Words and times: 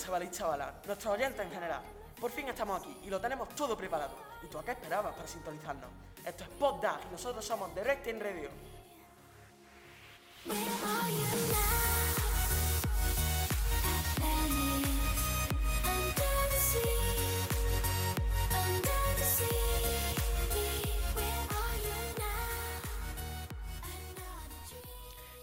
chavales 0.00 0.28
y 0.28 0.32
chavalas, 0.32 0.74
nuestros 0.86 1.14
oyentes 1.14 1.44
en 1.44 1.50
general. 1.50 1.82
Por 2.18 2.30
fin 2.30 2.48
estamos 2.48 2.80
aquí 2.80 2.96
y 3.04 3.10
lo 3.10 3.20
tenemos 3.20 3.48
todo 3.50 3.76
preparado. 3.76 4.14
¿Y 4.42 4.46
tú 4.46 4.58
a 4.58 4.64
qué 4.64 4.72
esperabas 4.72 5.14
para 5.14 5.28
sintonizarnos? 5.28 5.90
Esto 6.24 6.44
es 6.44 6.50
PodDag 6.50 7.00
y 7.08 7.12
nosotros 7.12 7.44
somos 7.44 7.74
The 7.74 7.84
Recting 7.84 8.20
Radio. 8.20 8.50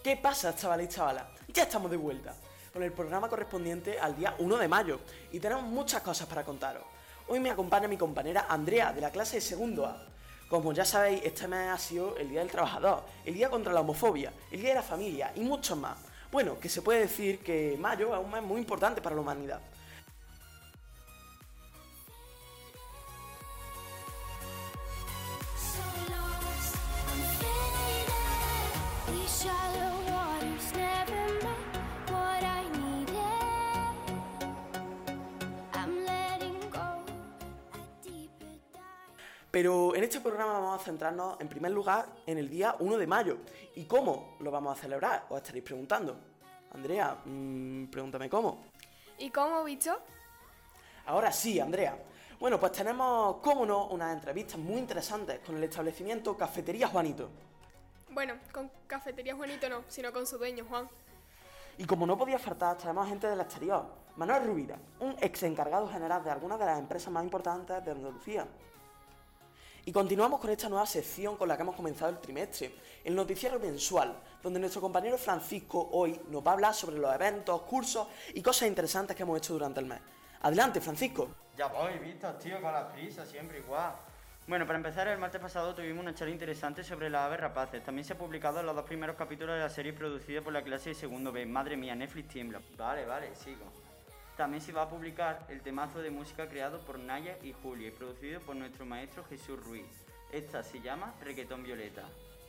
¿Qué 0.04 0.18
pasa, 0.18 0.56
chavales 0.56 0.90
y 0.90 0.90
chavalas? 0.90 1.26
Ya 1.50 1.64
estamos 1.64 1.92
de 1.92 1.98
vuelta 1.98 2.34
con 2.78 2.84
el 2.84 2.92
programa 2.92 3.28
correspondiente 3.28 4.00
al 4.00 4.16
día 4.16 4.36
1 4.38 4.58
de 4.58 4.68
mayo 4.68 5.00
y 5.32 5.40
tenemos 5.40 5.64
muchas 5.64 6.04
cosas 6.04 6.28
para 6.28 6.46
contaros. 6.46 6.84
Hoy 7.28 7.40
me 7.40 7.50
acompaña 7.50 7.88
mi 7.88 7.98
compañera 7.98 8.46
Andrea 8.48 8.94
de 8.94 9.02
la 9.02 9.10
clase 9.10 9.38
de 9.38 9.42
segundo 9.42 9.88
A. 9.88 9.98
Como 10.48 10.74
ya 10.74 10.86
sabéis, 10.86 11.24
este 11.24 11.48
mes 11.48 11.70
ha 11.72 11.78
sido 11.80 12.16
el 12.18 12.30
Día 12.30 12.42
del 12.42 12.52
Trabajador, 12.52 13.04
el 13.26 13.34
Día 13.34 13.50
contra 13.50 13.74
la 13.74 13.82
Homofobia, 13.82 14.32
el 14.52 14.60
Día 14.60 14.70
de 14.70 14.76
la 14.76 14.84
Familia 14.84 15.32
y 15.34 15.40
muchos 15.40 15.76
más. 15.76 15.98
Bueno, 16.32 16.60
que 16.60 16.70
se 16.70 16.84
puede 16.84 17.00
decir 17.00 17.40
que 17.40 17.76
mayo 17.80 18.14
es 18.14 18.24
un 18.24 18.30
mes 18.30 18.44
muy 18.44 18.60
importante 18.60 19.02
para 19.02 19.16
la 19.16 19.22
humanidad. 19.22 19.60
Pero 39.58 39.96
en 39.96 40.04
este 40.04 40.22
programa 40.22 40.54
vamos 40.54 40.80
a 40.80 40.84
centrarnos 40.84 41.42
en 41.42 41.48
primer 41.48 41.72
lugar 41.72 42.06
en 42.28 42.38
el 42.38 42.48
día 42.48 42.76
1 42.78 42.96
de 42.96 43.08
mayo. 43.08 43.38
¿Y 43.74 43.86
cómo 43.86 44.38
lo 44.40 44.52
vamos 44.52 44.78
a 44.78 44.80
celebrar? 44.80 45.26
Os 45.30 45.38
estaréis 45.38 45.64
preguntando. 45.64 46.16
Andrea, 46.76 47.18
mm, 47.26 47.86
pregúntame 47.88 48.30
cómo. 48.30 48.66
¿Y 49.18 49.32
cómo, 49.32 49.64
bicho? 49.64 49.98
Ahora 51.08 51.32
sí, 51.32 51.60
Andrea. 51.60 51.98
Bueno, 52.40 52.60
pues 52.60 52.72
tenemos, 52.74 53.38
cómo 53.38 53.66
no, 53.66 53.88
unas 53.88 54.14
entrevistas 54.14 54.60
muy 54.60 54.78
interesantes 54.78 55.40
con 55.40 55.58
el 55.58 55.64
establecimiento 55.64 56.38
Cafetería 56.38 56.88
Juanito. 56.88 57.28
Bueno, 58.12 58.36
con 58.54 58.70
Cafetería 58.86 59.36
Juanito 59.36 59.68
no, 59.70 59.86
sino 59.88 60.14
con 60.14 60.28
su 60.28 60.38
dueño, 60.38 60.66
Juan. 60.70 60.88
Y 61.80 61.86
como 61.86 62.06
no 62.06 62.16
podía 62.16 62.38
faltar, 62.38 62.78
tenemos 62.78 63.10
gente 63.10 63.26
del 63.26 63.42
exterior. 63.42 63.88
Manuel 64.18 64.46
Rubira, 64.46 64.78
un 65.00 65.16
ex 65.20 65.42
encargado 65.42 65.90
general 65.90 66.24
de 66.24 66.30
algunas 66.30 66.60
de 66.60 66.66
las 66.68 66.78
empresas 66.78 67.12
más 67.12 67.24
importantes 67.24 67.84
de 67.84 67.90
Andalucía. 67.90 68.46
Y 69.88 69.94
continuamos 69.94 70.42
con 70.42 70.50
esta 70.50 70.68
nueva 70.68 70.86
sección 70.86 71.38
con 71.38 71.48
la 71.48 71.56
que 71.56 71.62
hemos 71.62 71.74
comenzado 71.74 72.12
el 72.12 72.18
trimestre, 72.18 72.74
el 73.06 73.16
noticiero 73.16 73.58
mensual, 73.58 74.18
donde 74.44 74.60
nuestro 74.60 74.82
compañero 74.82 75.18
Francisco 75.18 75.88
hoy 75.94 76.20
nos 76.28 76.46
va 76.46 76.52
a 76.52 76.54
hablar 76.56 76.74
sobre 76.74 76.98
los 76.98 77.16
eventos, 77.16 77.62
cursos 77.62 78.06
y 78.34 78.42
cosas 78.42 78.68
interesantes 78.68 79.16
que 79.16 79.24
hemos 79.24 79.38
hecho 79.38 79.54
durante 79.54 79.80
el 79.80 79.86
mes. 79.86 80.00
Adelante, 80.42 80.82
Francisco. 80.82 81.30
Ya 81.56 81.68
voy, 81.68 82.00
Víctor, 82.00 82.38
tío, 82.38 82.62
con 82.62 82.74
las 82.74 82.92
prisas, 82.92 83.30
siempre 83.30 83.60
igual. 83.60 83.94
Bueno, 84.46 84.68
para 84.68 84.76
empezar, 84.76 85.08
el 85.08 85.20
martes 85.20 85.40
pasado 85.40 85.74
tuvimos 85.74 86.02
una 86.02 86.14
charla 86.14 86.34
interesante 86.34 86.84
sobre 86.84 87.10
las 87.10 87.22
aves 87.22 87.40
rapaces. 87.40 87.82
También 87.82 88.04
se 88.04 88.12
han 88.12 88.20
publicado 88.20 88.62
los 88.62 88.76
dos 88.76 88.84
primeros 88.84 89.16
capítulos 89.16 89.56
de 89.56 89.62
la 89.62 89.70
serie 89.70 89.94
producida 89.94 90.42
por 90.42 90.52
la 90.52 90.64
clase 90.64 90.90
de 90.90 90.96
segundo 90.96 91.32
B. 91.32 91.46
Madre 91.46 91.78
mía, 91.78 91.96
Netflix 91.96 92.28
tiembla. 92.28 92.60
Vale, 92.76 93.06
vale, 93.06 93.34
sigo. 93.38 93.87
También 94.38 94.62
se 94.62 94.72
va 94.72 94.84
a 94.84 94.90
publicar 94.90 95.48
el 95.50 95.62
temazo 95.62 96.00
de 96.00 96.12
música 96.12 96.48
creado 96.48 96.80
por 96.82 97.00
Naya 97.00 97.40
y 97.42 97.54
Julia 97.54 97.88
y 97.88 97.92
producido 97.92 98.40
por 98.42 98.56
nuestro 98.56 98.86
maestro 98.86 99.26
Jesús 99.26 99.60
Ruiz. 99.66 99.88
Esta 100.32 100.62
se 100.62 100.80
llama 100.80 101.16
Requetón 101.22 101.64
Violeta. 101.64 102.04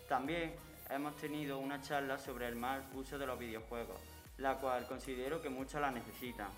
También 0.07 0.55
hemos 0.91 1.17
tenido 1.17 1.59
una 1.59 1.81
charla 1.81 2.19
sobre 2.19 2.47
el 2.47 2.57
mal 2.57 2.85
uso 2.93 3.17
de 3.17 3.27
los 3.27 3.39
videojuegos, 3.39 3.99
la 4.37 4.57
cual 4.57 4.87
considero 4.87 5.41
que 5.41 5.49
muchos 5.49 5.81
la 5.81 5.91
necesitan. 5.91 6.49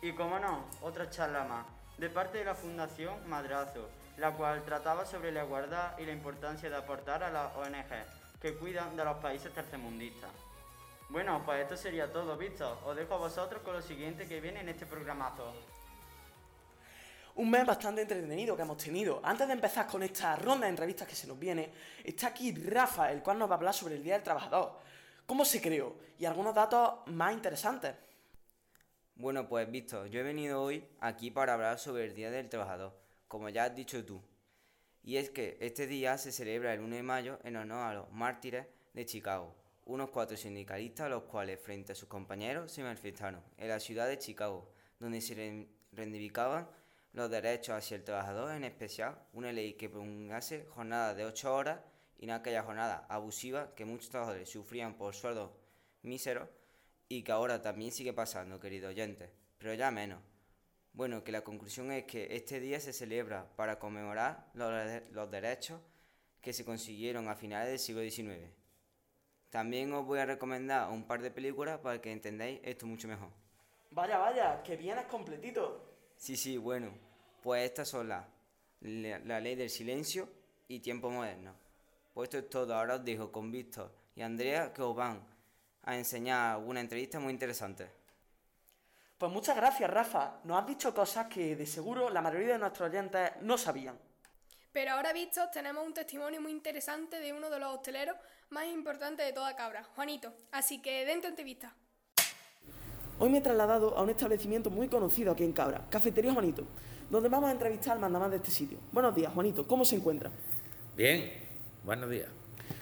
Y 0.00 0.12
como 0.12 0.38
no, 0.38 0.64
otra 0.80 1.10
charla 1.10 1.44
más, 1.44 1.66
de 1.98 2.08
parte 2.08 2.38
de 2.38 2.46
la 2.46 2.54
Fundación 2.54 3.28
Madrazo, 3.28 3.90
la 4.16 4.32
cual 4.32 4.64
trataba 4.64 5.04
sobre 5.04 5.30
la 5.30 5.44
igualdad 5.44 5.98
y 5.98 6.06
la 6.06 6.12
importancia 6.12 6.70
de 6.70 6.76
aportar 6.76 7.22
a 7.22 7.30
las 7.30 7.54
ONG 7.54 8.40
que 8.40 8.54
cuidan 8.54 8.96
de 8.96 9.04
los 9.04 9.18
países 9.18 9.52
tercermundistas. 9.52 10.30
Bueno, 11.08 11.42
pues 11.44 11.62
esto 11.62 11.76
sería 11.76 12.10
todo, 12.10 12.36
Víctor. 12.36 12.78
Os 12.84 12.96
dejo 12.96 13.14
a 13.14 13.18
vosotros 13.18 13.62
con 13.62 13.74
lo 13.74 13.82
siguiente 13.82 14.26
que 14.26 14.40
viene 14.40 14.60
en 14.60 14.68
este 14.68 14.86
programazo. 14.86 15.54
Un 17.36 17.50
mes 17.50 17.66
bastante 17.66 18.02
entretenido 18.02 18.56
que 18.56 18.62
hemos 18.62 18.76
tenido. 18.76 19.20
Antes 19.24 19.46
de 19.48 19.54
empezar 19.54 19.86
con 19.86 20.02
esta 20.02 20.36
ronda 20.36 20.66
de 20.66 20.70
entrevistas 20.70 21.08
que 21.08 21.16
se 21.16 21.26
nos 21.26 21.38
viene, 21.38 21.72
está 22.04 22.28
aquí 22.28 22.54
Rafa, 22.54 23.10
el 23.10 23.22
cual 23.22 23.38
nos 23.38 23.48
va 23.48 23.54
a 23.54 23.56
hablar 23.56 23.74
sobre 23.74 23.96
el 23.96 24.04
Día 24.04 24.14
del 24.14 24.22
Trabajador. 24.22 24.78
¿Cómo 25.26 25.44
se 25.44 25.60
creó? 25.60 25.96
Y 26.18 26.26
algunos 26.26 26.54
datos 26.54 27.06
más 27.06 27.32
interesantes. 27.32 27.94
Bueno, 29.16 29.48
pues 29.48 29.70
Víctor, 29.70 30.08
yo 30.08 30.20
he 30.20 30.22
venido 30.22 30.62
hoy 30.62 30.86
aquí 31.00 31.30
para 31.30 31.54
hablar 31.54 31.78
sobre 31.78 32.04
el 32.04 32.14
Día 32.14 32.30
del 32.30 32.48
Trabajador, 32.48 32.96
como 33.26 33.48
ya 33.48 33.64
has 33.64 33.74
dicho 33.74 34.04
tú. 34.04 34.22
Y 35.02 35.16
es 35.16 35.30
que 35.30 35.56
este 35.60 35.86
día 35.86 36.18
se 36.18 36.32
celebra 36.32 36.72
el 36.72 36.80
1 36.80 36.96
de 36.96 37.02
mayo 37.02 37.38
en 37.44 37.56
honor 37.56 37.86
a 37.86 37.94
los 37.94 38.10
mártires 38.10 38.66
de 38.92 39.06
Chicago, 39.06 39.54
unos 39.86 40.10
cuatro 40.10 40.36
sindicalistas 40.36 41.10
los 41.10 41.24
cuales 41.24 41.60
frente 41.60 41.92
a 41.92 41.94
sus 41.94 42.08
compañeros 42.08 42.72
se 42.72 42.82
manifestaron 42.82 43.42
en 43.58 43.68
la 43.68 43.80
ciudad 43.80 44.08
de 44.08 44.18
Chicago, 44.18 44.70
donde 44.98 45.20
se 45.20 45.34
re- 45.34 45.68
reivindicaban 45.92 46.68
los 47.12 47.30
derechos 47.30 47.74
hacia 47.76 47.96
el 47.96 48.04
trabajador, 48.04 48.52
en 48.54 48.64
especial 48.64 49.16
una 49.32 49.52
ley 49.52 49.74
que 49.74 49.88
prolongase 49.88 50.66
jornadas 50.70 51.16
de 51.16 51.24
8 51.24 51.54
horas 51.54 51.80
y 52.18 52.26
no 52.26 52.34
aquella 52.34 52.62
jornada 52.62 53.06
abusiva 53.08 53.74
que 53.74 53.84
muchos 53.84 54.08
trabajadores 54.10 54.48
sufrían 54.48 54.94
por 54.96 55.14
sueldos 55.14 55.50
míseros 56.02 56.48
y 57.08 57.22
que 57.22 57.32
ahora 57.32 57.60
también 57.62 57.92
sigue 57.92 58.12
pasando, 58.12 58.58
queridos 58.58 58.90
oyentes, 58.90 59.30
pero 59.58 59.74
ya 59.74 59.90
menos. 59.90 60.20
Bueno, 60.92 61.22
que 61.24 61.32
la 61.32 61.42
conclusión 61.42 61.90
es 61.92 62.04
que 62.04 62.34
este 62.34 62.60
día 62.60 62.80
se 62.80 62.92
celebra 62.92 63.48
para 63.56 63.78
conmemorar 63.78 64.46
los, 64.54 64.72
los 65.12 65.30
derechos 65.30 65.80
que 66.40 66.52
se 66.52 66.64
consiguieron 66.64 67.28
a 67.28 67.34
finales 67.34 67.68
del 67.70 67.78
siglo 67.78 68.02
XIX. 68.02 68.48
También 69.54 69.92
os 69.92 70.04
voy 70.04 70.18
a 70.18 70.26
recomendar 70.26 70.90
un 70.90 71.04
par 71.04 71.22
de 71.22 71.30
películas 71.30 71.78
para 71.78 72.00
que 72.00 72.10
entendáis 72.10 72.58
esto 72.64 72.86
mucho 72.86 73.06
mejor. 73.06 73.28
Vaya, 73.92 74.18
vaya, 74.18 74.60
que 74.64 74.74
vienes 74.76 75.06
completito. 75.06 75.94
Sí, 76.16 76.36
sí, 76.36 76.56
bueno, 76.56 76.90
pues 77.40 77.64
estas 77.64 77.86
son 77.86 78.08
las 78.08 78.24
la, 78.80 79.20
la 79.20 79.38
ley 79.38 79.54
del 79.54 79.70
silencio 79.70 80.28
y 80.66 80.80
tiempo 80.80 81.08
moderno. 81.08 81.54
Pues 82.12 82.26
esto 82.26 82.38
es 82.38 82.50
todo, 82.50 82.74
ahora 82.74 82.96
os 82.96 83.04
dejo 83.04 83.30
con 83.30 83.52
Víctor 83.52 83.92
y 84.16 84.22
Andrea 84.22 84.72
que 84.72 84.82
os 84.82 84.96
van 84.96 85.24
a 85.84 85.96
enseñar 85.96 86.58
una 86.58 86.80
entrevista 86.80 87.20
muy 87.20 87.32
interesante. 87.32 87.88
Pues 89.16 89.30
muchas 89.30 89.54
gracias, 89.54 89.88
Rafa. 89.88 90.40
Nos 90.42 90.60
has 90.60 90.66
dicho 90.66 90.92
cosas 90.92 91.28
que 91.28 91.54
de 91.54 91.66
seguro 91.66 92.10
la 92.10 92.20
mayoría 92.20 92.54
de 92.54 92.58
nuestros 92.58 92.90
oyentes 92.90 93.30
no 93.42 93.56
sabían. 93.56 93.96
Pero 94.72 94.90
ahora 94.90 95.12
vistos 95.12 95.48
tenemos 95.52 95.86
un 95.86 95.94
testimonio 95.94 96.40
muy 96.40 96.50
interesante 96.50 97.20
de 97.20 97.32
uno 97.32 97.48
de 97.48 97.60
los 97.60 97.72
hosteleros 97.72 98.16
más 98.54 98.68
importantes 98.68 99.26
de 99.26 99.32
toda 99.32 99.56
Cabra, 99.56 99.82
Juanito. 99.96 100.32
Así 100.52 100.80
que 100.80 101.04
dentro 101.04 101.28
entrevista. 101.28 101.74
Hoy 103.18 103.28
me 103.28 103.38
he 103.38 103.40
trasladado 103.40 103.98
a 103.98 104.02
un 104.02 104.10
establecimiento 104.10 104.70
muy 104.70 104.86
conocido 104.86 105.32
aquí 105.32 105.42
en 105.42 105.52
Cabra, 105.52 105.84
Cafetería 105.90 106.32
Juanito, 106.32 106.64
donde 107.10 107.28
vamos 107.28 107.48
a 107.48 107.52
entrevistar 107.52 107.94
al 107.94 107.98
mandamás 107.98 108.30
de 108.30 108.36
este 108.36 108.52
sitio. 108.52 108.78
Buenos 108.92 109.12
días, 109.12 109.32
Juanito, 109.34 109.66
¿cómo 109.66 109.84
se 109.84 109.96
encuentra? 109.96 110.30
Bien, 110.96 111.32
buenos 111.82 112.08
días. 112.08 112.28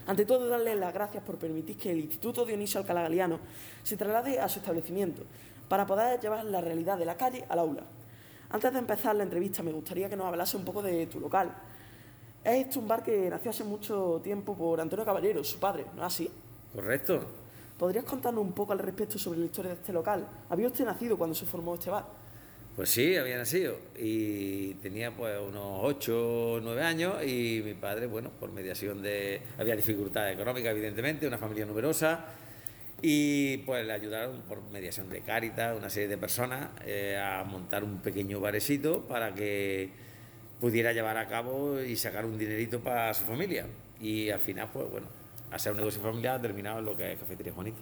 Ante 0.06 0.26
todo, 0.26 0.46
darle 0.46 0.74
las 0.76 0.92
gracias 0.92 1.24
por 1.24 1.38
permitir 1.38 1.78
que 1.78 1.90
el 1.90 2.00
Instituto 2.00 2.44
Dionisio 2.44 2.78
Alcalá 2.80 3.02
Galiano 3.02 3.40
se 3.82 3.96
traslade 3.96 4.40
a 4.40 4.50
su 4.50 4.58
establecimiento 4.58 5.22
para 5.68 5.86
poder 5.86 6.20
llevar 6.20 6.44
la 6.44 6.60
realidad 6.60 6.98
de 6.98 7.06
la 7.06 7.16
calle 7.16 7.46
al 7.48 7.58
aula. 7.58 7.84
Antes 8.50 8.72
de 8.74 8.78
empezar 8.78 9.16
la 9.16 9.22
entrevista, 9.22 9.62
me 9.62 9.72
gustaría 9.72 10.10
que 10.10 10.16
nos 10.16 10.26
hablase 10.26 10.58
un 10.58 10.66
poco 10.66 10.82
de 10.82 11.06
tu 11.06 11.18
local. 11.18 11.50
Es 12.44 12.76
un 12.76 12.88
bar 12.88 13.02
que 13.02 13.30
nació 13.30 13.50
hace 13.50 13.64
mucho 13.64 14.20
tiempo 14.22 14.56
por 14.56 14.80
Antonio 14.80 15.04
Caballero, 15.04 15.44
su 15.44 15.58
padre, 15.58 15.86
¿no 15.94 16.02
es 16.02 16.06
así? 16.06 16.30
¿Correcto? 16.74 17.24
¿podrías 17.82 18.04
contarnos 18.04 18.44
un 18.44 18.52
poco 18.52 18.72
al 18.72 18.78
respecto 18.78 19.18
sobre 19.18 19.40
la 19.40 19.46
historia 19.46 19.72
de 19.72 19.76
este 19.76 19.92
local? 19.92 20.24
¿Había 20.50 20.68
usted 20.68 20.84
nacido 20.84 21.18
cuando 21.18 21.34
se 21.34 21.46
formó 21.46 21.74
este 21.74 21.90
bar? 21.90 22.06
Pues 22.76 22.90
sí, 22.90 23.16
había 23.16 23.36
nacido 23.36 23.76
y 23.98 24.74
tenía 24.74 25.10
pues 25.10 25.36
unos 25.40 25.80
8 25.82 26.52
o 26.54 26.60
9 26.60 26.80
años 26.80 27.24
y 27.26 27.60
mi 27.64 27.74
padre, 27.74 28.06
bueno, 28.06 28.30
por 28.38 28.52
mediación 28.52 29.02
de... 29.02 29.42
Había 29.58 29.74
dificultades 29.74 30.36
económicas, 30.36 30.70
evidentemente, 30.70 31.26
una 31.26 31.38
familia 31.38 31.66
numerosa 31.66 32.24
y 33.02 33.56
pues 33.58 33.84
le 33.84 33.92
ayudaron 33.92 34.42
por 34.42 34.62
mediación 34.70 35.10
de 35.10 35.22
Cáritas, 35.22 35.76
una 35.76 35.90
serie 35.90 36.08
de 36.08 36.18
personas, 36.18 36.70
eh, 36.86 37.20
a 37.20 37.42
montar 37.42 37.82
un 37.82 37.98
pequeño 37.98 38.38
barecito 38.40 39.08
para 39.08 39.34
que 39.34 39.90
pudiera 40.62 40.92
llevar 40.92 41.16
a 41.18 41.26
cabo 41.26 41.80
y 41.80 41.96
sacar 41.96 42.24
un 42.24 42.38
dinerito 42.38 42.78
para 42.78 43.12
su 43.14 43.24
familia. 43.24 43.66
Y 44.00 44.30
al 44.30 44.38
final, 44.38 44.68
pues 44.72 44.88
bueno, 44.88 45.08
hacer 45.50 45.72
un 45.72 45.78
negocio 45.78 46.00
familiar 46.00 46.36
ha 46.36 46.40
terminado 46.40 46.78
en 46.78 46.84
lo 46.84 46.96
que 46.96 47.12
es 47.14 47.18
Cafetería 47.18 47.52
Juanito. 47.52 47.78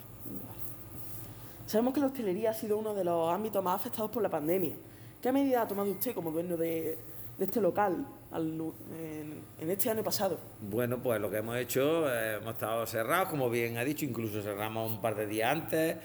Sabemos 1.66 1.92
que 1.92 2.00
la 2.00 2.06
hostelería 2.06 2.50
ha 2.50 2.54
sido 2.54 2.78
uno 2.78 2.94
de 2.94 3.04
los 3.04 3.30
ámbitos 3.30 3.62
más 3.62 3.78
afectados 3.78 4.10
por 4.10 4.22
la 4.22 4.30
pandemia. 4.30 4.72
¿Qué 5.20 5.30
medida 5.30 5.60
ha 5.60 5.68
tomado 5.68 5.90
usted 5.90 6.14
como 6.14 6.30
dueño 6.30 6.56
de, 6.56 6.96
de 7.38 7.44
este 7.44 7.60
local 7.60 8.06
al- 8.30 8.72
en, 8.98 9.42
en 9.60 9.70
este 9.70 9.90
año 9.90 10.02
pasado? 10.02 10.38
Bueno, 10.62 11.02
pues 11.02 11.20
lo 11.20 11.30
que 11.30 11.36
hemos 11.36 11.58
hecho, 11.58 12.10
eh, 12.10 12.36
hemos 12.40 12.54
estado 12.54 12.86
cerrados, 12.86 13.28
como 13.28 13.50
bien 13.50 13.76
ha 13.76 13.84
dicho, 13.84 14.06
incluso 14.06 14.40
cerramos 14.40 14.90
un 14.90 15.02
par 15.02 15.16
de 15.16 15.26
días 15.26 15.52
antes 15.52 15.96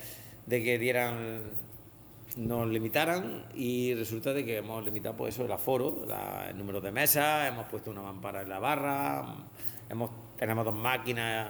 de 0.46 0.62
que 0.62 0.78
dieran, 0.78 1.40
nos 2.36 2.68
limitaran 2.68 3.46
y 3.56 3.94
resulta 3.94 4.34
de 4.34 4.44
que 4.46 4.58
hemos 4.58 4.84
limitado 4.84 5.16
pues 5.16 5.34
eso, 5.36 5.46
el 5.46 5.52
aforo, 5.52 6.06
la- 6.06 6.50
el 6.50 6.58
número 6.58 6.82
de 6.82 6.92
mesas, 6.92 7.48
hemos 7.48 7.66
puesto 7.68 7.92
una 7.92 8.02
mampara 8.02 8.42
en 8.42 8.50
la 8.50 8.60
barra, 8.60 9.36
hemos, 9.90 10.10
tenemos 10.38 10.66
dos 10.66 10.76
máquinas 10.76 11.50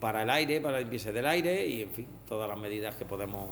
para 0.00 0.22
el 0.22 0.30
aire, 0.30 0.60
para 0.60 0.80
limpieza 0.80 1.12
del 1.12 1.26
aire 1.26 1.66
y 1.66 1.82
en 1.82 1.90
fin, 1.90 2.06
todas 2.28 2.48
las 2.48 2.58
medidas 2.58 2.94
que 2.96 3.04
podemos 3.04 3.50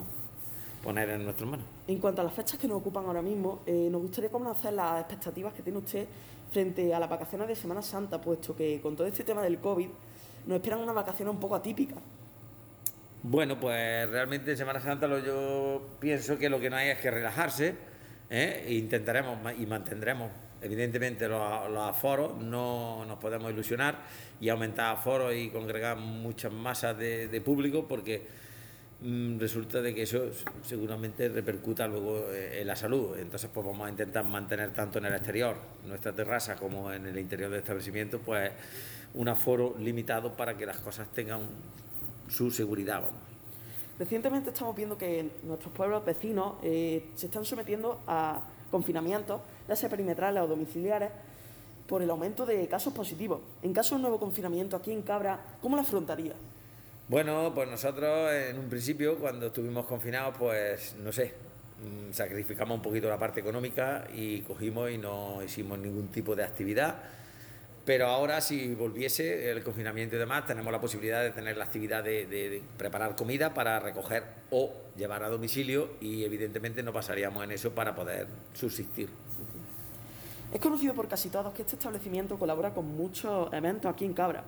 poner 0.82 1.08
en 1.10 1.24
nuestras 1.24 1.48
manos. 1.48 1.64
En 1.86 1.98
cuanto 1.98 2.20
a 2.22 2.24
las 2.24 2.34
fechas 2.34 2.58
que 2.58 2.66
nos 2.66 2.78
ocupan 2.78 3.06
ahora 3.06 3.22
mismo, 3.22 3.60
eh, 3.66 3.88
nos 3.90 4.02
gustaría 4.02 4.30
conocer 4.30 4.72
las 4.72 5.00
expectativas 5.00 5.54
que 5.54 5.62
tiene 5.62 5.78
usted 5.78 6.06
frente 6.50 6.92
a 6.92 6.98
las 6.98 7.08
vacaciones 7.08 7.46
de 7.46 7.54
Semana 7.54 7.82
Santa, 7.82 8.20
puesto 8.20 8.56
que 8.56 8.80
con 8.80 8.96
todo 8.96 9.06
este 9.06 9.22
tema 9.22 9.42
del 9.42 9.58
COVID 9.58 9.88
nos 10.46 10.56
esperan 10.56 10.80
unas 10.80 10.94
vacaciones 10.96 11.32
un 11.32 11.40
poco 11.40 11.54
atípicas. 11.54 11.98
Bueno, 13.24 13.60
pues 13.60 14.08
realmente 14.10 14.50
en 14.50 14.56
Semana 14.56 14.80
Santa 14.80 15.06
lo, 15.06 15.20
yo 15.20 15.96
pienso 16.00 16.36
que 16.38 16.50
lo 16.50 16.58
que 16.58 16.68
no 16.68 16.74
hay 16.76 16.88
es 16.88 16.98
que 16.98 17.08
relajarse. 17.08 17.76
¿eh? 18.28 18.64
E 18.66 18.74
intentaremos 18.74 19.38
y 19.56 19.64
mantendremos, 19.64 20.28
evidentemente, 20.60 21.28
los, 21.28 21.40
aforos. 21.40 22.36
No 22.38 23.04
nos 23.06 23.20
podemos 23.20 23.52
ilusionar 23.52 24.00
y 24.40 24.48
aumentar 24.48 24.96
aforos 24.96 25.32
y 25.36 25.50
congregar 25.50 25.98
muchas 25.98 26.52
masas 26.52 26.98
de, 26.98 27.40
público 27.44 27.86
porque 27.86 28.26
mm, 29.02 29.38
resulta 29.38 29.80
de 29.80 29.94
que 29.94 30.02
eso 30.02 30.30
seguramente 30.64 31.28
repercuta 31.28 31.86
luego 31.86 32.28
eh, 32.32 32.60
en 32.60 32.66
la 32.66 32.74
salud. 32.74 33.16
Entonces, 33.16 33.48
pues 33.54 33.64
vamos 33.64 33.86
a 33.86 33.90
intentar 33.90 34.24
mantener 34.24 34.72
tanto 34.72 34.98
en 34.98 35.04
el 35.04 35.14
exterior, 35.14 35.56
nuestra 35.86 36.12
terraza, 36.12 36.56
como 36.56 36.92
en 36.92 37.06
el 37.06 37.16
interior 37.16 37.50
del 37.50 37.60
establecimiento, 37.60 38.18
pues 38.18 38.50
un 39.14 39.28
aforo 39.28 39.76
limitado 39.78 40.36
para 40.36 40.56
que 40.56 40.66
las 40.66 40.78
cosas 40.78 41.06
tengan 41.12 41.42
su 42.32 42.50
seguridad. 42.50 43.02
Vamos. 43.02 43.20
Recientemente 43.98 44.50
estamos 44.50 44.74
viendo 44.74 44.96
que 44.96 45.30
nuestros 45.44 45.72
pueblos 45.72 46.04
vecinos 46.04 46.54
eh, 46.62 47.10
se 47.14 47.26
están 47.26 47.44
sometiendo 47.44 48.00
a 48.06 48.40
confinamientos, 48.70 49.40
ya 49.68 49.76
sea 49.76 49.88
perimetrales 49.90 50.42
o 50.42 50.46
domiciliares, 50.46 51.10
por 51.86 52.02
el 52.02 52.08
aumento 52.10 52.46
de 52.46 52.66
casos 52.68 52.92
positivos. 52.94 53.40
En 53.62 53.72
caso 53.72 53.90
de 53.90 53.96
un 53.96 54.02
nuevo 54.02 54.18
confinamiento 54.18 54.76
aquí 54.76 54.92
en 54.92 55.02
Cabra, 55.02 55.38
¿cómo 55.60 55.76
lo 55.76 55.82
afrontaría? 55.82 56.32
Bueno, 57.08 57.52
pues 57.54 57.68
nosotros 57.68 58.32
en 58.32 58.58
un 58.58 58.68
principio, 58.70 59.18
cuando 59.18 59.48
estuvimos 59.48 59.84
confinados, 59.84 60.36
pues 60.38 60.96
no 60.98 61.12
sé, 61.12 61.34
mm, 61.82 62.12
sacrificamos 62.12 62.76
un 62.76 62.82
poquito 62.82 63.08
la 63.08 63.18
parte 63.18 63.40
económica 63.40 64.06
y 64.14 64.40
cogimos 64.40 64.90
y 64.90 64.96
no 64.96 65.42
hicimos 65.44 65.78
ningún 65.78 66.08
tipo 66.08 66.34
de 66.34 66.44
actividad. 66.44 66.96
Pero 67.84 68.06
ahora, 68.06 68.40
si 68.40 68.74
volviese 68.74 69.50
el 69.50 69.64
confinamiento 69.64 70.14
y 70.14 70.18
demás, 70.18 70.46
tenemos 70.46 70.72
la 70.72 70.80
posibilidad 70.80 71.20
de 71.22 71.30
tener 71.30 71.56
la 71.56 71.64
actividad 71.64 72.04
de, 72.04 72.62
preparar 72.76 73.16
comida 73.16 73.52
para 73.52 73.80
recoger 73.80 74.22
o 74.50 74.72
llevar 74.96 75.24
a 75.24 75.28
domicilio 75.28 75.90
y 76.00 76.22
evidentemente 76.22 76.82
no 76.82 76.92
pasaríamos 76.92 77.42
en 77.42 77.50
eso 77.50 77.72
para 77.72 77.94
poder 77.94 78.28
subsistir. 78.52 79.08
Es 80.52 80.60
conocido 80.60 80.94
por 80.94 81.08
casi 81.08 81.28
todos 81.28 81.52
que 81.54 81.62
este 81.62 81.74
establecimiento 81.74 82.38
colabora 82.38 82.72
con 82.72 82.86
muchos 82.86 83.52
eventos 83.52 83.90
aquí 83.90 84.04
en 84.04 84.12
Cabra 84.12 84.44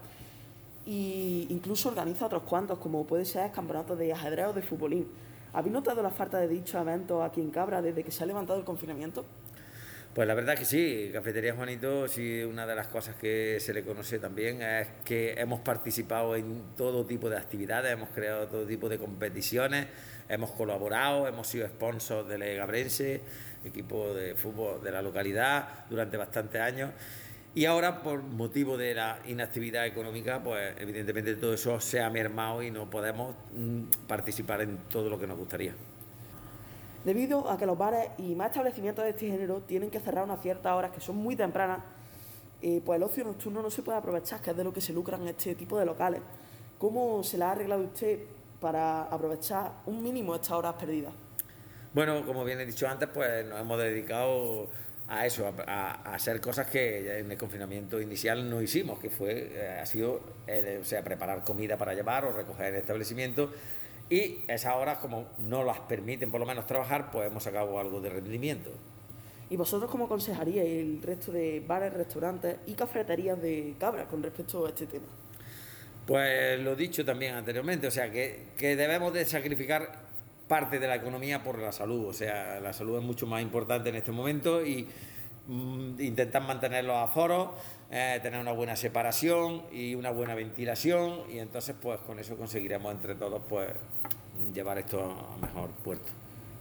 e 0.86 1.46
incluso 1.48 1.88
organiza 1.88 2.26
otros 2.26 2.42
cuantos, 2.42 2.78
como 2.78 3.04
puede 3.06 3.24
ser 3.24 3.50
campeonatos 3.50 3.98
de 3.98 4.12
ajedrez 4.12 4.48
o 4.48 4.52
de 4.52 4.62
futbolín. 4.62 5.08
¿Habéis 5.54 5.72
notado 5.72 6.02
la 6.02 6.10
falta 6.10 6.38
de 6.38 6.46
dichos 6.46 6.80
eventos 6.80 7.22
aquí 7.22 7.40
en 7.40 7.50
Cabra 7.50 7.80
desde 7.80 8.04
que 8.04 8.12
se 8.12 8.22
ha 8.22 8.26
levantado 8.26 8.58
el 8.58 8.64
confinamiento? 8.64 9.24
Pues 10.14 10.28
la 10.28 10.34
verdad 10.34 10.56
que 10.56 10.64
sí, 10.64 11.10
Cafetería 11.12 11.54
Juanito, 11.54 12.06
sí, 12.06 12.44
una 12.44 12.68
de 12.68 12.76
las 12.76 12.86
cosas 12.86 13.16
que 13.16 13.58
se 13.58 13.74
le 13.74 13.82
conoce 13.82 14.20
también 14.20 14.62
es 14.62 14.86
que 15.04 15.32
hemos 15.32 15.58
participado 15.58 16.36
en 16.36 16.76
todo 16.76 17.04
tipo 17.04 17.28
de 17.28 17.36
actividades, 17.36 17.92
hemos 17.92 18.10
creado 18.10 18.46
todo 18.46 18.64
tipo 18.64 18.88
de 18.88 18.96
competiciones, 18.96 19.88
hemos 20.28 20.52
colaborado, 20.52 21.26
hemos 21.26 21.48
sido 21.48 21.66
sponsors 21.66 22.28
del 22.28 22.56
Gabrense, 22.56 23.22
equipo 23.64 24.14
de 24.14 24.36
fútbol 24.36 24.80
de 24.84 24.92
la 24.92 25.02
localidad, 25.02 25.84
durante 25.90 26.16
bastantes 26.16 26.60
años. 26.60 26.92
Y 27.56 27.64
ahora, 27.64 28.00
por 28.00 28.22
motivo 28.22 28.78
de 28.78 28.94
la 28.94 29.18
inactividad 29.26 29.84
económica, 29.84 30.40
pues 30.44 30.76
evidentemente 30.78 31.34
todo 31.34 31.54
eso 31.54 31.80
se 31.80 32.00
ha 32.00 32.08
mermado 32.08 32.62
y 32.62 32.70
no 32.70 32.88
podemos 32.88 33.34
mm, 33.52 34.06
participar 34.06 34.60
en 34.60 34.76
todo 34.88 35.10
lo 35.10 35.18
que 35.18 35.26
nos 35.26 35.38
gustaría. 35.38 35.74
Debido 37.04 37.50
a 37.50 37.58
que 37.58 37.66
los 37.66 37.76
bares 37.76 38.08
y 38.16 38.34
más 38.34 38.48
establecimientos 38.48 39.04
de 39.04 39.10
este 39.10 39.28
género 39.28 39.60
tienen 39.60 39.90
que 39.90 40.00
cerrar 40.00 40.24
unas 40.24 40.40
ciertas 40.40 40.72
horas 40.72 40.90
que 40.90 41.00
son 41.00 41.16
muy 41.16 41.36
tempranas, 41.36 41.80
eh, 42.62 42.80
pues 42.84 42.96
el 42.96 43.02
ocio 43.02 43.24
nocturno 43.24 43.60
no 43.60 43.70
se 43.70 43.82
puede 43.82 43.98
aprovechar, 43.98 44.40
que 44.40 44.52
es 44.52 44.56
de 44.56 44.64
lo 44.64 44.72
que 44.72 44.80
se 44.80 44.94
lucran 44.94 45.26
este 45.28 45.54
tipo 45.54 45.78
de 45.78 45.84
locales. 45.84 46.22
¿Cómo 46.78 47.22
se 47.22 47.36
la 47.36 47.48
ha 47.48 47.52
arreglado 47.52 47.82
usted 47.82 48.20
para 48.58 49.02
aprovechar 49.02 49.72
un 49.84 50.02
mínimo 50.02 50.34
estas 50.34 50.52
horas 50.52 50.74
perdidas? 50.74 51.12
Bueno, 51.92 52.24
como 52.24 52.42
bien 52.42 52.58
he 52.60 52.66
dicho 52.66 52.88
antes, 52.88 53.08
pues 53.12 53.44
nos 53.46 53.60
hemos 53.60 53.78
dedicado 53.78 54.68
a 55.06 55.26
eso, 55.26 55.52
a, 55.66 56.14
hacer 56.14 56.40
cosas 56.40 56.66
que 56.66 57.18
en 57.18 57.30
el 57.30 57.36
confinamiento 57.36 58.00
inicial 58.00 58.48
no 58.48 58.62
hicimos, 58.62 58.98
que 58.98 59.10
fue, 59.10 59.50
eh, 59.52 59.78
ha 59.80 59.84
sido, 59.84 60.20
eh, 60.46 60.78
o 60.80 60.84
sea, 60.84 61.04
preparar 61.04 61.44
comida 61.44 61.76
para 61.76 61.92
llevar 61.92 62.24
o 62.24 62.32
recoger 62.32 62.68
en 62.68 62.74
el 62.76 62.80
establecimiento. 62.80 63.50
Y 64.10 64.38
esas 64.48 64.76
horas, 64.76 64.98
como 64.98 65.26
no 65.38 65.64
las 65.64 65.80
permiten 65.80 66.30
por 66.30 66.40
lo 66.40 66.46
menos 66.46 66.66
trabajar, 66.66 67.10
pues 67.10 67.28
hemos 67.30 67.42
sacado 67.42 67.78
algo 67.78 68.00
de 68.00 68.10
rendimiento. 68.10 68.70
¿Y 69.50 69.56
vosotros 69.56 69.90
cómo 69.90 70.06
aconsejaríais 70.06 70.68
el 70.68 71.02
resto 71.02 71.32
de 71.32 71.62
bares, 71.66 71.92
restaurantes 71.92 72.56
y 72.66 72.74
cafeterías 72.74 73.40
de 73.40 73.74
Cabra 73.78 74.06
con 74.06 74.22
respecto 74.22 74.64
a 74.64 74.68
este 74.68 74.86
tema? 74.86 75.06
Pues 76.06 76.60
lo 76.60 76.76
dicho 76.76 77.04
también 77.04 77.34
anteriormente, 77.34 77.86
o 77.86 77.90
sea, 77.90 78.10
que, 78.10 78.48
que 78.58 78.76
debemos 78.76 79.12
de 79.12 79.24
sacrificar 79.24 80.04
parte 80.48 80.78
de 80.78 80.86
la 80.86 80.96
economía 80.96 81.42
por 81.42 81.58
la 81.58 81.72
salud, 81.72 82.06
o 82.06 82.12
sea, 82.12 82.60
la 82.60 82.72
salud 82.72 82.98
es 82.98 83.04
mucho 83.04 83.26
más 83.26 83.40
importante 83.42 83.88
en 83.88 83.96
este 83.96 84.12
momento 84.12 84.64
y 84.64 84.86
mm, 85.46 86.00
intentar 86.00 86.42
mantener 86.42 86.84
los 86.84 86.96
aforos, 86.96 87.50
eh, 87.96 88.18
tener 88.20 88.40
una 88.40 88.50
buena 88.50 88.74
separación 88.74 89.62
y 89.70 89.94
una 89.94 90.10
buena 90.10 90.34
ventilación 90.34 91.20
y 91.32 91.38
entonces 91.38 91.76
pues 91.80 92.00
con 92.00 92.18
eso 92.18 92.36
conseguiremos 92.36 92.92
entre 92.92 93.14
todos 93.14 93.40
pues 93.48 93.70
llevar 94.52 94.78
esto 94.78 95.00
a 95.00 95.40
mejor 95.40 95.70
puerto. 95.70 96.10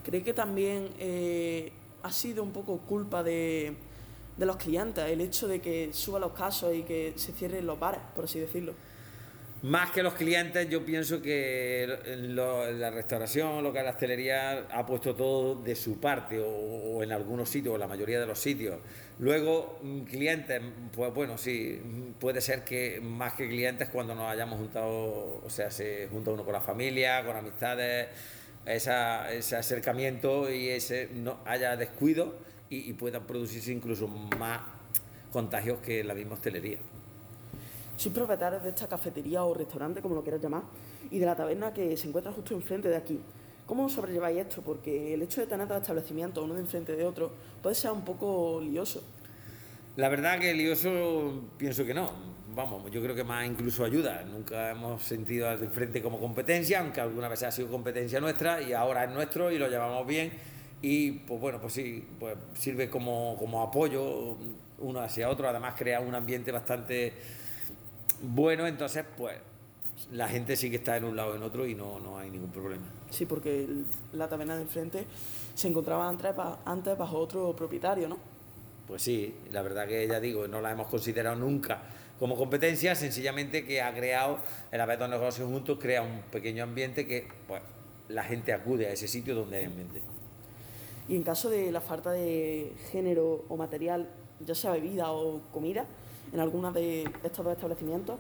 ¿Cree 0.06 0.22
que 0.22 0.34
también 0.36 0.90
eh, 1.00 1.72
ha 2.04 2.12
sido 2.12 2.44
un 2.44 2.52
poco 2.52 2.78
culpa 2.78 3.24
de, 3.24 3.74
de 4.38 4.46
los 4.46 4.58
clientes 4.58 5.04
el 5.10 5.22
hecho 5.22 5.48
de 5.48 5.60
que 5.60 5.92
suban 5.92 6.22
los 6.22 6.34
casos 6.34 6.76
y 6.76 6.84
que 6.84 7.14
se 7.16 7.32
cierren 7.34 7.66
los 7.66 7.80
bares, 7.80 8.02
por 8.14 8.26
así 8.26 8.40
decirlo? 8.40 8.76
Más 9.64 9.92
que 9.92 10.04
los 10.04 10.14
clientes, 10.16 10.68
yo 10.70 10.84
pienso 10.84 11.22
que 11.22 11.88
lo- 12.18 12.70
la 12.70 12.90
restauración, 12.92 13.64
lo 13.64 13.72
que 13.72 13.82
la 13.82 13.92
hostelería, 13.92 14.68
ha 14.70 14.86
puesto 14.86 15.16
todo 15.16 15.56
de 15.56 15.74
su 15.74 16.02
parte, 16.02 16.38
o, 16.46 17.02
en 17.02 17.14
algunos 17.14 17.48
sitios, 17.50 17.76
o 17.76 17.78
la 17.78 17.88
mayoría 17.88 18.20
de 18.20 18.26
los 18.26 18.40
sitios. 18.40 18.80
Luego, 19.20 19.80
mm, 19.82 20.02
clientes, 20.02 20.62
pues 20.94 21.14
bueno, 21.14 21.38
sí, 21.38 21.80
mm, 21.82 22.12
puede 22.20 22.42
ser 22.42 22.66
que 22.66 23.00
más 23.02 23.34
que 23.36 23.48
clientes, 23.48 23.88
cuando 23.88 24.14
nos 24.16 24.30
hayamos 24.30 24.60
juntado, 24.60 25.42
o 25.46 25.50
sea, 25.50 25.72
se 25.72 26.10
junta 26.12 26.32
uno 26.32 26.44
con 26.44 26.52
la 26.54 26.62
familia, 26.62 27.24
con 27.26 27.38
amistades, 27.38 28.10
esa- 28.66 29.32
ese 29.34 29.56
acercamiento 29.56 30.52
y 30.52 30.70
ese 30.70 31.08
no 31.14 31.40
haya 31.46 31.78
descuido 31.78 32.36
y, 32.70 32.90
y 32.90 32.94
puedan 32.94 33.26
producirse 33.26 33.72
incluso 33.72 34.08
más 34.10 34.60
contagios 35.32 35.80
que 35.80 36.04
la 36.04 36.14
misma 36.14 36.34
hostelería. 36.36 36.80
Soy 37.96 38.12
propietario 38.12 38.60
de 38.60 38.70
esta 38.70 38.88
cafetería 38.88 39.44
o 39.44 39.54
restaurante, 39.54 40.02
como 40.02 40.16
lo 40.16 40.24
quieras 40.24 40.42
llamar, 40.42 40.64
y 41.12 41.20
de 41.20 41.26
la 41.26 41.36
taberna 41.36 41.74
que 41.74 41.96
se 41.96 42.08
encuentra 42.08 42.32
justo 42.32 42.54
enfrente 42.54 42.90
de 42.90 42.96
aquí. 42.96 43.20
¿Cómo 43.66 43.88
sobrelleváis 43.88 44.40
esto? 44.40 44.62
Porque 44.62 45.14
el 45.14 45.22
hecho 45.22 45.42
de 45.42 45.48
tener 45.48 45.68
dos 45.68 45.82
establecimientos, 45.82 46.44
uno 46.44 46.56
de 46.56 46.62
enfrente 46.62 46.96
de 46.96 47.06
otro, 47.06 47.32
puede 47.62 47.76
ser 47.76 47.92
un 47.92 48.04
poco 48.04 48.60
lioso. 48.62 49.04
La 49.96 50.10
verdad 50.10 50.40
que 50.40 50.54
lioso 50.54 51.44
pienso 51.58 51.86
que 51.86 51.94
no. 51.94 52.12
vamos, 52.56 52.90
yo 52.92 53.02
creo 53.02 53.16
que 53.16 53.24
más 53.24 53.46
incluso 53.46 53.86
ayuda. 53.86 54.24
Nunca 54.24 54.72
hemos 54.72 55.02
sentido 55.04 55.48
al 55.48 55.60
de 55.60 55.70
frente 55.70 56.02
como 56.02 56.20
competencia, 56.20 56.80
aunque 56.80 57.00
alguna 57.00 57.30
vez 57.30 57.44
ha 57.44 57.52
sido 57.52 57.70
competencia 57.70 58.20
nuestra 58.20 58.62
y 58.62 58.74
ahora 58.74 59.06
es 59.06 59.12
nuestro 59.12 59.52
y 59.52 59.58
lo 59.60 59.68
llevamos 59.68 60.06
bien. 60.08 60.34
Y 60.82 61.12
pues 61.12 61.40
bueno, 61.40 61.62
pues 61.62 61.74
sí, 61.74 62.06
pues 62.20 62.36
sirve 62.58 62.90
como, 62.90 63.38
como 63.38 63.62
apoyo 63.62 64.36
uno 64.80 65.00
hacia 65.00 65.30
otro, 65.30 65.48
además 65.48 65.76
crea 65.78 66.02
un 66.02 66.14
ambiente 66.14 66.52
bastante 66.52 67.14
bueno, 68.24 68.66
entonces 68.68 69.06
pues 69.18 69.36
la 70.12 70.28
gente 70.28 70.56
sí 70.56 70.70
que 70.70 70.78
está 70.78 70.98
en 70.98 71.04
un 71.04 71.16
lado 71.16 71.34
o 71.34 71.36
en 71.36 71.44
otro 71.44 71.68
y 71.68 71.76
no, 71.76 72.00
no 72.00 72.18
hay 72.18 72.30
ningún 72.30 72.50
problema. 72.52 72.84
Sí, 73.10 73.26
porque 73.26 73.66
el- 73.66 73.86
la 74.14 74.28
taberna 74.28 74.56
de 74.56 74.64
enfrente 74.64 75.06
se 75.54 75.68
encontraba 75.68 76.08
antes, 76.10 76.36
ba- 76.36 76.60
antes 76.66 76.98
bajo 76.98 77.18
otro 77.20 77.56
propietario, 77.56 78.08
¿no? 78.08 78.18
Pues 78.88 79.02
sí, 79.02 79.34
la 79.52 79.62
verdad 79.62 79.88
que 79.88 80.08
ya 80.08 80.20
digo, 80.20 80.48
no 80.48 80.60
la 80.62 80.72
hemos 80.72 80.88
considerado 80.88 81.36
nunca 81.36 81.84
como 82.20 82.36
competencia, 82.38 82.96
sencillamente 82.96 83.66
que 83.66 83.82
ha 83.82 83.94
creado, 83.94 84.40
el 84.72 84.80
haber 84.82 85.00
dos 85.00 85.10
negocios 85.10 85.48
juntos 85.50 85.78
crea 85.80 86.02
un 86.02 86.22
pequeño 86.32 86.64
ambiente 86.64 87.06
que 87.06 87.28
pues 87.48 87.62
la 88.10 88.24
gente 88.24 88.54
acude 88.54 88.88
a 88.88 88.92
ese 88.92 89.08
sitio 89.08 89.36
donde 89.36 89.58
hay 89.58 89.66
ambiente. 89.66 90.02
Y 91.10 91.16
en 91.16 91.24
caso 91.24 91.50
de 91.50 91.72
la 91.72 91.82
falta 91.82 92.12
de 92.12 92.74
género 92.92 93.44
o 93.50 93.58
material, 93.58 94.10
ya 94.40 94.56
sea 94.56 94.72
bebida 94.72 95.12
o 95.12 95.42
comida, 95.52 95.86
en 96.34 96.40
alguno 96.40 96.72
de 96.72 97.04
estos 97.24 97.46
dos 97.46 97.54
establecimientos, 97.54 98.18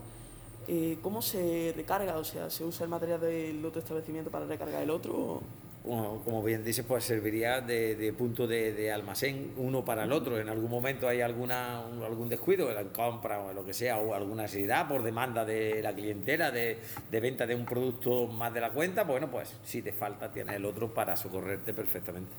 eh, 0.67 0.97
¿cómo 1.01 1.21
se 1.21 1.73
recarga? 1.75 2.17
O 2.17 2.23
sea, 2.23 2.49
¿se 2.49 2.63
usa 2.63 2.83
el 2.85 2.89
material 2.89 3.19
del 3.19 3.65
otro 3.65 3.79
establecimiento 3.81 4.29
para 4.31 4.45
recargar 4.45 4.81
el 4.83 4.89
otro? 4.91 5.41
Bueno, 5.83 6.21
como 6.23 6.41
bien 6.41 6.63
dices, 6.63 6.85
pues 6.87 7.03
serviría 7.03 7.59
de, 7.59 7.97
de 7.97 8.13
punto 8.13 8.47
de, 8.47 8.71
de 8.71 8.89
almacén 8.93 9.51
uno 9.57 9.83
para 9.83 10.05
el 10.05 10.13
otro. 10.13 10.39
En 10.39 10.47
algún 10.47 10.71
momento 10.71 11.09
hay 11.09 11.19
alguna, 11.19 11.81
un- 11.81 12.01
algún 12.03 12.29
descuido 12.29 12.69
en 12.69 12.75
la 12.75 12.83
compra 12.83 13.41
o 13.41 13.51
lo 13.51 13.65
que 13.65 13.73
sea, 13.73 13.99
o 13.99 14.13
alguna 14.13 14.43
necesidad 14.43 14.87
por 14.87 15.03
demanda 15.03 15.43
de 15.43 15.81
la 15.81 15.93
clientela 15.93 16.51
de, 16.51 16.79
de 17.11 17.19
venta 17.19 17.45
de 17.45 17.55
un 17.55 17.65
producto 17.65 18.27
más 18.27 18.53
de 18.53 18.61
la 18.61 18.69
cuenta, 18.71 19.03
bueno, 19.03 19.29
pues 19.29 19.53
si 19.65 19.81
te 19.81 19.91
falta, 19.91 20.31
tienes 20.31 20.55
el 20.55 20.63
otro 20.63 20.93
para 20.93 21.17
socorrerte 21.17 21.73
perfectamente. 21.73 22.31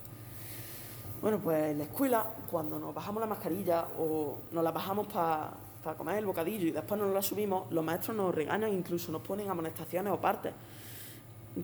Bueno, 1.20 1.38
pues 1.38 1.64
en 1.72 1.78
la 1.78 1.84
escuela, 1.84 2.24
cuando 2.50 2.78
nos 2.78 2.94
bajamos 2.94 3.20
la 3.20 3.26
mascarilla 3.26 3.86
o 3.98 4.38
nos 4.52 4.64
la 4.64 4.70
bajamos 4.70 5.06
para 5.08 5.50
comer 5.92 6.16
el 6.18 6.24
bocadillo 6.24 6.66
y 6.66 6.70
después 6.70 6.98
nos 6.98 7.12
la 7.12 7.20
subimos, 7.20 7.70
los 7.70 7.84
maestros 7.84 8.16
nos 8.16 8.34
regañan, 8.34 8.72
incluso 8.72 9.12
nos 9.12 9.20
ponen 9.20 9.50
amonestaciones 9.50 10.12
o 10.12 10.20
partes 10.20 10.52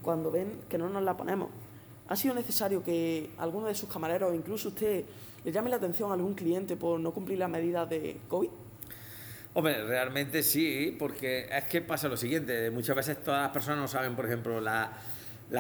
cuando 0.03 0.31
ven 0.31 0.61
que 0.69 0.79
no 0.79 0.89
nos 0.89 1.03
la 1.03 1.17
ponemos. 1.17 1.49
¿Ha 2.09 2.17
sido 2.17 2.35
necesario 2.35 2.83
que 2.83 3.31
alguno 3.39 3.69
de 3.69 3.75
sus 3.75 3.89
camareros, 3.89 4.31
o 4.31 4.35
incluso 4.35 4.69
usted, 4.69 5.05
le 5.45 5.53
llame 5.53 5.71
la 5.71 5.77
atención 5.77 6.11
a 6.11 6.15
algún 6.15 6.35
cliente 6.35 6.77
por 6.77 7.01
no 7.01 7.13
cumplir 7.13 7.39
las 7.39 7.49
medidas 7.49 7.89
de 7.89 8.19
COVID? 8.29 8.51
Hombre, 9.53 9.85
realmente 9.85 10.43
sí, 10.43 10.95
porque 10.99 11.49
es 11.51 11.65
que 11.65 11.81
pasa 11.81 12.09
lo 12.09 12.17
siguiente, 12.17 12.71
muchas 12.71 12.95
veces 12.95 13.23
todas 13.23 13.43
las 13.43 13.51
personas 13.51 13.81
no 13.81 13.89
saben, 13.89 14.15
por 14.15 14.27
ejemplo, 14.27 14.61
la, 14.61 14.93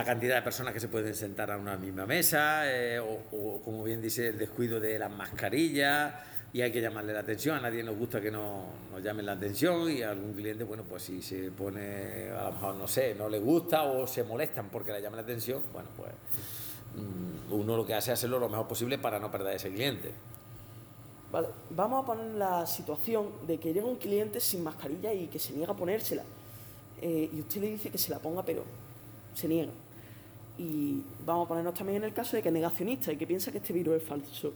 cantidad 0.04 0.36
de 0.36 0.42
personas 0.42 0.72
que 0.72 0.78
se 0.78 0.86
pueden 0.86 1.14
sentar 1.14 1.50
a 1.50 1.56
una 1.56 1.76
misma 1.76 2.06
mesa, 2.06 2.62
eh, 2.66 3.00
o, 3.00 3.60
como 3.64 3.82
bien 3.82 4.00
dice, 4.00 4.28
el 4.28 4.38
descuido 4.38 4.78
de 4.78 4.96
las 4.96 5.10
mascarillas, 5.10 6.14
y 6.52 6.60
hay 6.62 6.72
que 6.72 6.80
llamarle 6.80 7.12
la 7.12 7.20
atención, 7.20 7.56
a 7.56 7.60
nadie 7.60 7.82
nos 7.82 7.96
gusta 7.96 8.20
que 8.20 8.30
no, 8.30 8.64
nos 8.90 9.02
llamen 9.02 9.26
la 9.26 9.32
atención, 9.32 9.90
y 9.90 10.02
a 10.02 10.10
algún 10.10 10.32
cliente, 10.32 10.64
bueno, 10.64 10.82
pues 10.88 11.04
si 11.04 11.22
se 11.22 11.50
pone, 11.52 12.30
a 12.30 12.44
lo 12.44 12.52
mejor, 12.52 12.74
no 12.74 12.88
sé, 12.88 13.14
no 13.14 13.28
le 13.28 13.38
gusta 13.38 13.84
o 13.84 14.06
se 14.06 14.24
molestan 14.24 14.68
porque 14.68 14.92
le 14.92 15.00
llaman 15.00 15.18
la 15.18 15.22
atención, 15.22 15.62
bueno, 15.72 15.88
pues 15.96 16.10
mm, 16.96 17.52
uno 17.52 17.76
lo 17.76 17.86
que 17.86 17.94
hace 17.94 18.12
es 18.12 18.18
hacerlo 18.18 18.38
lo 18.40 18.48
mejor 18.48 18.66
posible 18.66 18.98
para 18.98 19.20
no 19.20 19.30
perder 19.30 19.52
a 19.52 19.56
ese 19.56 19.70
cliente. 19.70 20.12
Vale, 21.30 21.46
vamos 21.70 22.02
a 22.02 22.06
poner 22.06 22.34
la 22.34 22.66
situación 22.66 23.28
de 23.46 23.58
que 23.58 23.72
llega 23.72 23.86
un 23.86 23.96
cliente 23.96 24.40
sin 24.40 24.64
mascarilla 24.64 25.14
y 25.14 25.28
que 25.28 25.38
se 25.38 25.52
niega 25.52 25.72
a 25.72 25.76
ponérsela. 25.76 26.24
Eh, 27.00 27.30
y 27.32 27.40
usted 27.40 27.60
le 27.60 27.70
dice 27.70 27.88
que 27.90 27.98
se 27.98 28.10
la 28.10 28.18
ponga, 28.18 28.44
pero 28.44 28.64
se 29.34 29.46
niega. 29.46 29.70
Y 30.58 31.02
vamos 31.24 31.46
a 31.46 31.48
ponernos 31.48 31.74
también 31.74 31.98
en 31.98 32.04
el 32.04 32.12
caso 32.12 32.34
de 32.34 32.42
que 32.42 32.48
es 32.48 32.52
negacionista 32.52 33.12
y 33.12 33.16
que 33.16 33.28
piensa 33.28 33.52
que 33.52 33.58
este 33.58 33.72
virus 33.72 34.02
es 34.02 34.02
falso. 34.02 34.52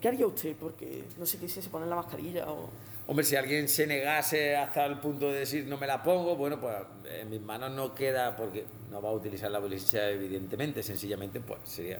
¿Qué 0.00 0.08
haría 0.08 0.26
usted? 0.26 0.56
Porque 0.58 1.04
no 1.18 1.26
se 1.26 1.38
quisiese 1.38 1.68
poner 1.68 1.88
la 1.88 1.96
mascarilla 1.96 2.50
o... 2.50 2.70
Hombre, 3.06 3.24
si 3.24 3.36
alguien 3.36 3.68
se 3.68 3.86
negase 3.86 4.56
hasta 4.56 4.86
el 4.86 4.98
punto 4.98 5.30
de 5.30 5.40
decir 5.40 5.66
no 5.66 5.76
me 5.76 5.86
la 5.86 6.02
pongo, 6.02 6.36
bueno, 6.36 6.60
pues 6.60 6.74
en 7.04 7.28
mis 7.28 7.40
manos 7.40 7.70
no 7.72 7.94
queda, 7.94 8.36
porque 8.36 8.64
no 8.90 9.02
va 9.02 9.10
a 9.10 9.12
utilizar 9.12 9.50
la 9.50 9.58
violencia, 9.58 10.08
evidentemente, 10.08 10.82
sencillamente, 10.82 11.40
pues 11.40 11.60
sería, 11.64 11.98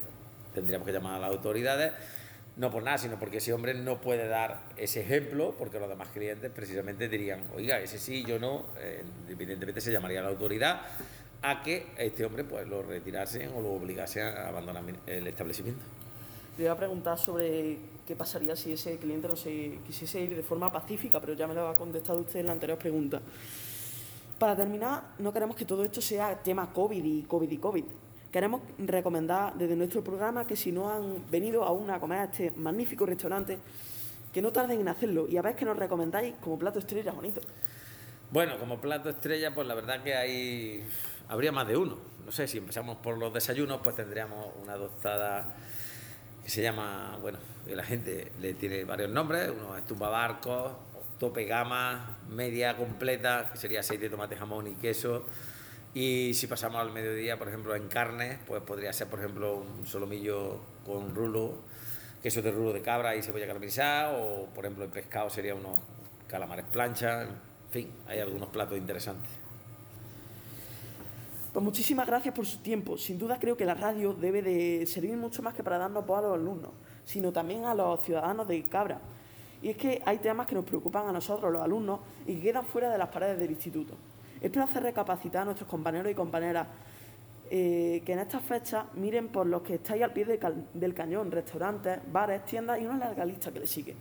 tendríamos 0.55 0.87
que 0.87 0.93
llamar 0.93 1.17
a 1.17 1.19
las 1.19 1.31
autoridades, 1.31 1.93
no 2.57 2.71
por 2.71 2.83
nada, 2.83 2.97
sino 2.97 3.19
porque 3.19 3.39
ese 3.39 3.53
hombre 3.53 3.75
no 3.75 4.01
puede 4.01 4.29
dar 4.29 4.61
ese 4.77 5.01
ejemplo, 5.01 5.55
porque 5.59 5.81
los 5.81 5.89
demás 5.89 6.09
clientes 6.09 6.51
precisamente 6.55 7.09
dirían, 7.09 7.43
oiga, 7.55 7.81
ese 7.81 7.99
sí, 7.99 8.25
yo 8.25 8.39
no, 8.39 8.67
eh, 8.79 9.03
evidentemente 9.29 9.81
se 9.81 9.93
llamaría 9.93 10.21
a 10.21 10.23
la 10.23 10.29
autoridad 10.29 10.83
a 11.43 11.63
que 11.63 11.87
este 11.97 12.25
hombre 12.25 12.45
pues 12.45 12.69
lo 12.69 12.83
retirasen 12.83 13.51
o 13.55 13.61
lo 13.61 13.73
obligasen 13.73 14.25
a 14.25 14.49
abandonar 14.49 14.85
el 15.07 15.27
establecimiento. 15.27 15.83
Le 16.61 16.67
voy 16.67 16.75
a 16.75 16.77
preguntar 16.77 17.19
sobre 17.19 17.79
qué 18.07 18.15
pasaría 18.15 18.55
si 18.55 18.75
ese 18.75 18.99
cliente 18.99 19.27
no 19.27 19.35
se 19.35 19.79
quisiese 19.87 20.21
ir 20.21 20.37
de 20.37 20.43
forma 20.43 20.71
pacífica, 20.71 21.19
pero 21.19 21.33
ya 21.33 21.47
me 21.47 21.55
lo 21.55 21.67
ha 21.67 21.75
contestado 21.75 22.19
usted 22.21 22.41
en 22.41 22.49
la 22.49 22.53
anterior 22.53 22.77
pregunta. 22.77 23.19
Para 24.39 24.55
terminar, 24.55 25.05
no 25.21 25.33
queremos 25.33 25.57
que 25.57 25.65
todo 25.65 25.83
esto 25.83 26.03
sea 26.03 26.39
tema 26.43 26.71
COVID 26.71 27.03
y 27.03 27.23
COVID 27.23 27.51
y 27.51 27.57
COVID. 27.57 27.85
Queremos 28.31 28.61
recomendar 28.77 29.55
desde 29.55 29.75
nuestro 29.75 30.05
programa 30.05 30.47
que 30.47 30.55
si 30.55 30.71
no 30.71 30.91
han 30.91 31.25
venido 31.31 31.65
aún 31.65 31.89
a 31.89 31.99
comer 31.99 32.19
a 32.19 32.25
este 32.25 32.51
magnífico 32.51 33.07
restaurante, 33.07 33.59
que 34.31 34.43
no 34.43 34.53
tarden 34.53 34.83
en 34.83 34.89
hacerlo 34.89 35.27
y 35.29 35.39
a 35.39 35.43
ver 35.43 35.57
que 35.57 35.65
nos 35.65 35.79
recomendáis 35.79 36.35
como 36.43 36.59
plato 36.59 36.79
estrella, 36.79 37.13
bonito. 37.13 37.41
Bueno, 38.31 38.59
como 38.59 38.79
plato 38.79 39.09
estrella, 39.09 39.55
pues 39.55 39.67
la 39.67 39.75
verdad 39.75 40.03
que 40.03 40.15
hay 40.15 40.85
habría 41.27 41.53
más 41.53 41.67
de 41.67 41.79
uno. 41.79 41.97
No 42.27 42.31
sé, 42.31 42.47
si 42.47 42.59
empezamos 42.59 42.99
por 42.99 43.17
los 43.17 43.33
desayunos, 43.33 43.81
pues 43.83 43.97
tendríamos 43.97 44.49
una 44.63 44.77
tostada 44.77 45.57
se 46.51 46.63
llama, 46.63 47.17
bueno, 47.23 47.39
la 47.67 47.85
gente 47.85 48.33
le 48.41 48.55
tiene 48.55 48.85
varios 48.85 49.09
nombres, 49.09 49.51
uno 49.51 49.77
es 49.77 49.87
tumbabarcos, 49.87 50.73
tope 51.21 51.45
gama, 51.45 52.19
media 52.29 52.77
completa, 52.77 53.51
que 53.53 53.57
sería 53.57 53.81
aceite, 53.81 54.11
tomate, 54.11 54.35
jamón 54.35 54.67
y 54.67 54.75
queso. 54.75 55.27
Y 55.95 56.35
si 56.35 56.49
pasamos 56.49 56.81
al 56.81 56.91
mediodía, 56.91 57.39
por 57.39 57.47
ejemplo, 57.47 57.77
en 57.77 57.87
carne, 57.87 58.41
pues 58.49 58.63
podría 58.63 58.93
ser, 58.93 59.07
por 59.07 59.21
ejemplo, 59.21 59.59
un 59.59 59.87
solomillo 59.87 60.61
con 60.85 61.15
rulo, 61.15 61.59
queso 62.21 62.43
de 62.43 62.51
rulo 62.51 62.73
de 62.73 62.83
cabra 62.83 63.15
y 63.15 63.23
cebolla 63.23 63.47
caramelizada, 63.47 64.11
o 64.19 64.47
por 64.47 64.65
ejemplo, 64.65 64.85
en 64.85 64.91
pescado 64.91 65.31
sería 65.31 65.55
unos 65.55 65.79
calamares 66.27 66.65
plancha, 66.67 67.23
en 67.23 67.39
fin, 67.71 67.93
hay 68.09 68.19
algunos 68.19 68.49
platos 68.49 68.77
interesantes. 68.77 69.40
Pues 71.53 71.65
muchísimas 71.65 72.07
gracias 72.07 72.33
por 72.33 72.47
su 72.47 72.59
tiempo. 72.59 72.97
Sin 72.97 73.19
duda 73.19 73.39
creo 73.41 73.57
que 73.57 73.65
la 73.65 73.75
radio 73.75 74.15
debe 74.15 74.41
de 74.41 74.87
servir 74.87 75.17
mucho 75.17 75.43
más 75.43 75.53
que 75.53 75.65
para 75.65 75.79
darnos 75.79 76.07
voz 76.07 76.21
a 76.21 76.23
los 76.23 76.35
alumnos, 76.35 76.71
sino 77.05 77.33
también 77.33 77.65
a 77.65 77.75
los 77.75 78.01
ciudadanos 78.03 78.47
de 78.47 78.63
Cabra. 78.65 79.01
Y 79.61 79.71
es 79.71 79.77
que 79.77 80.01
hay 80.07 80.19
temas 80.19 80.47
que 80.47 80.55
nos 80.55 80.65
preocupan 80.65 81.09
a 81.09 81.13
nosotros, 81.13 81.53
los 81.53 81.61
alumnos, 81.61 82.01
y 82.25 82.37
que 82.37 82.43
quedan 82.43 82.65
fuera 82.65 82.89
de 82.89 82.97
las 82.97 83.09
paredes 83.09 83.37
del 83.37 83.51
instituto. 83.51 83.95
Espero 84.41 84.65
hacer 84.65 84.85
recapacitar 84.85 85.43
a 85.43 85.45
nuestros 85.47 85.69
compañeros 85.69 86.13
y 86.13 86.15
compañeras 86.15 86.69
eh, 87.51 88.01
que 88.07 88.13
en 88.13 88.21
estas 88.21 88.43
fechas 88.45 88.85
miren 88.95 89.27
por 89.29 89.45
los 89.45 89.63
que 89.63 89.75
estáis 89.75 90.05
al 90.05 90.13
pie 90.13 90.25
del 90.73 90.95
cañón, 90.95 91.33
restaurantes, 91.33 91.99
bares, 92.13 92.45
tiendas 92.45 92.81
y 92.81 92.87
una 92.87 92.99
larga 92.99 93.25
lista 93.25 93.51
que 93.51 93.59
le 93.59 93.67
sigue. 93.67 93.97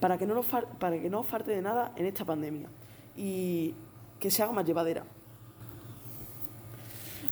Para 0.00 0.16
que, 0.16 0.26
no 0.26 0.42
para 0.42 0.98
que 0.98 1.10
no 1.10 1.20
os 1.20 1.26
falte 1.26 1.50
de 1.50 1.60
nada 1.60 1.92
en 1.94 2.06
esta 2.06 2.24
pandemia 2.24 2.68
y 3.16 3.74
que 4.18 4.30
se 4.30 4.42
haga 4.42 4.52
más 4.52 4.64
llevadera. 4.64 5.04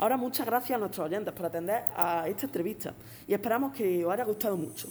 Ahora 0.02 0.16
muchas 0.16 0.44
gracias 0.44 0.75
a 0.75 0.80
nuestros 0.80 1.06
oyentes 1.06 1.32
por 1.32 1.47
atender 1.47 1.85
a 1.97 2.26
esta 2.26 2.47
entrevista 2.47 2.92
y 3.25 3.35
esperamos 3.35 3.73
que 3.73 4.04
os 4.04 4.12
haya 4.12 4.25
gustado 4.25 4.56
mucho. 4.56 4.88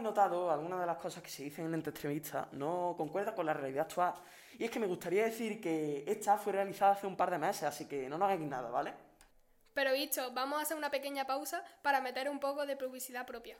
Habéis 0.00 0.16
notado, 0.16 0.50
algunas 0.50 0.80
de 0.80 0.86
las 0.86 0.96
cosas 0.96 1.22
que 1.22 1.28
se 1.28 1.44
dicen 1.44 1.66
en 1.66 1.74
esta 1.74 1.90
entrevista 1.90 2.48
no 2.52 2.94
concuerdan 2.96 3.34
con 3.34 3.44
la 3.44 3.52
realidad 3.52 3.82
actual. 3.82 4.14
Y 4.58 4.64
es 4.64 4.70
que 4.70 4.80
me 4.80 4.86
gustaría 4.86 5.24
decir 5.24 5.60
que 5.60 6.04
esta 6.06 6.38
fue 6.38 6.52
realizada 6.54 6.92
hace 6.92 7.06
un 7.06 7.16
par 7.16 7.30
de 7.30 7.38
meses, 7.38 7.64
así 7.64 7.86
que 7.86 8.08
no 8.08 8.16
nos 8.16 8.26
hagáis 8.26 8.40
nada, 8.40 8.70
¿vale? 8.70 8.94
Pero 9.74 9.92
visto, 9.92 10.32
vamos 10.32 10.58
a 10.58 10.62
hacer 10.62 10.76
una 10.76 10.90
pequeña 10.90 11.26
pausa 11.26 11.62
para 11.82 12.00
meter 12.00 12.30
un 12.30 12.40
poco 12.40 12.66
de 12.66 12.76
publicidad 12.76 13.26
propia. 13.26 13.56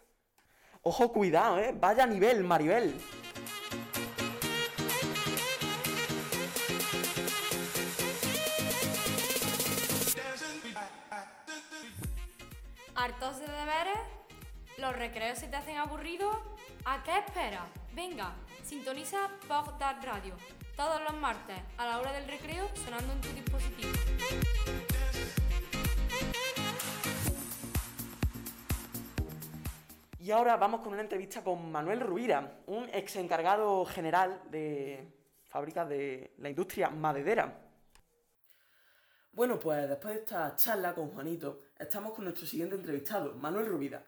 Ojo, 0.82 1.12
cuidado, 1.12 1.59
¿eh? 1.59 1.75
Vaya 1.78 2.06
nivel, 2.06 2.42
Maribel. 2.42 2.94
¿Hartos 12.94 13.38
de 13.40 13.47
deberes? 13.47 14.19
¿Los 14.80 14.96
recreos 14.96 15.38
se 15.38 15.46
te 15.46 15.56
hacen 15.56 15.76
aburridos? 15.76 16.34
¿A 16.87 17.02
qué 17.02 17.18
esperas? 17.18 17.64
Venga, 17.94 18.32
sintoniza 18.62 19.28
Pogdar 19.46 20.02
Radio. 20.02 20.34
Todos 20.75 21.02
los 21.02 21.12
martes, 21.20 21.58
a 21.76 21.84
la 21.84 21.99
hora 22.00 22.14
del 22.14 22.26
recreo, 22.26 22.66
sonando 22.76 23.12
en 23.12 23.20
tu 23.20 23.28
dispositivo. 23.28 23.90
Y 30.18 30.30
ahora 30.30 30.56
vamos 30.56 30.80
con 30.80 30.94
una 30.94 31.02
entrevista 31.02 31.44
con 31.44 31.70
Manuel 31.70 32.00
Rubira, 32.00 32.60
un 32.66 32.88
ex 32.90 33.16
encargado 33.16 33.84
general 33.84 34.40
de 34.50 35.12
fábricas 35.49 35.90
de 35.90 36.32
la 36.38 36.49
industria 36.49 36.88
maderera. 36.88 37.54
Bueno, 39.32 39.60
pues 39.60 39.87
después 39.87 40.14
de 40.14 40.20
esta 40.20 40.56
charla 40.56 40.94
con 40.94 41.10
Juanito, 41.10 41.60
estamos 41.78 42.12
con 42.12 42.25
nuestro 42.25 42.46
siguiente 42.46 42.76
entrevistado, 42.76 43.34
Manuel 43.34 43.66
Rubira, 43.66 44.02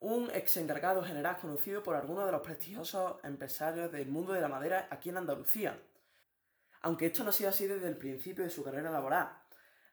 un 0.00 0.30
ex 0.32 0.56
encargado 0.56 1.02
general 1.02 1.38
conocido 1.38 1.82
por 1.82 1.96
algunos 1.96 2.26
de 2.26 2.32
los 2.32 2.42
prestigiosos 2.42 3.16
empresarios 3.24 3.90
del 3.90 4.08
mundo 4.08 4.32
de 4.32 4.40
la 4.40 4.48
madera 4.48 4.86
aquí 4.90 5.08
en 5.08 5.16
Andalucía. 5.16 5.80
Aunque 6.82 7.06
esto 7.06 7.24
no 7.24 7.30
ha 7.30 7.32
sido 7.32 7.50
así 7.50 7.66
desde 7.66 7.88
el 7.88 7.96
principio 7.96 8.44
de 8.44 8.50
su 8.50 8.62
carrera 8.62 8.90
laboral. 8.90 9.28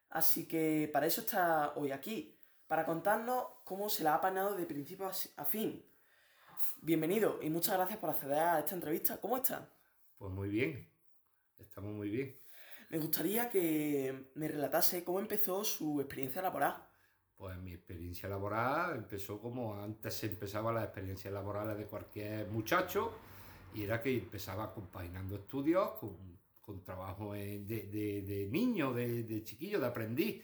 Así 0.09 0.47
que 0.47 0.89
para 0.93 1.07
eso 1.07 1.21
está 1.21 1.73
hoy 1.75 1.91
aquí, 1.91 2.39
para 2.67 2.85
contarnos 2.85 3.45
cómo 3.63 3.89
se 3.89 4.03
la 4.03 4.13
ha 4.13 4.15
apañado 4.15 4.55
de 4.55 4.65
principio 4.65 5.09
a 5.37 5.45
fin. 5.45 5.83
Bienvenido 6.81 7.39
y 7.41 7.49
muchas 7.49 7.75
gracias 7.75 7.97
por 7.97 8.11
acceder 8.11 8.37
a 8.37 8.59
esta 8.59 8.75
entrevista. 8.75 9.17
¿Cómo 9.17 9.37
está? 9.37 9.67
Pues 10.17 10.31
muy 10.31 10.49
bien, 10.49 10.87
estamos 11.57 11.91
muy 11.93 12.09
bien. 12.09 12.39
Me 12.89 12.99
gustaría 12.99 13.49
que 13.49 14.31
me 14.35 14.47
relatase 14.47 15.03
cómo 15.03 15.19
empezó 15.19 15.63
su 15.63 15.99
experiencia 15.99 16.41
laboral. 16.41 16.84
Pues 17.37 17.57
mi 17.57 17.73
experiencia 17.73 18.29
laboral 18.29 18.95
empezó 18.95 19.39
como 19.39 19.75
antes 19.75 20.13
se 20.13 20.27
empezaba 20.27 20.71
las 20.71 20.85
experiencias 20.85 21.33
laborales 21.33 21.77
de 21.77 21.85
cualquier 21.85 22.47
muchacho 22.47 23.11
y 23.73 23.83
era 23.83 24.01
que 24.01 24.17
empezaba 24.17 24.73
compaginando 24.73 25.35
estudios 25.35 25.91
con, 25.99 26.15
con 26.61 26.83
trabajo 26.83 27.33
de, 27.33 27.65
de, 27.65 28.21
de, 28.21 28.47
niño, 28.47 28.93
de, 28.93 29.23
de 29.23 29.43
chiquillo, 29.43 29.79
de 29.79 29.87
aprendiz. 29.87 30.43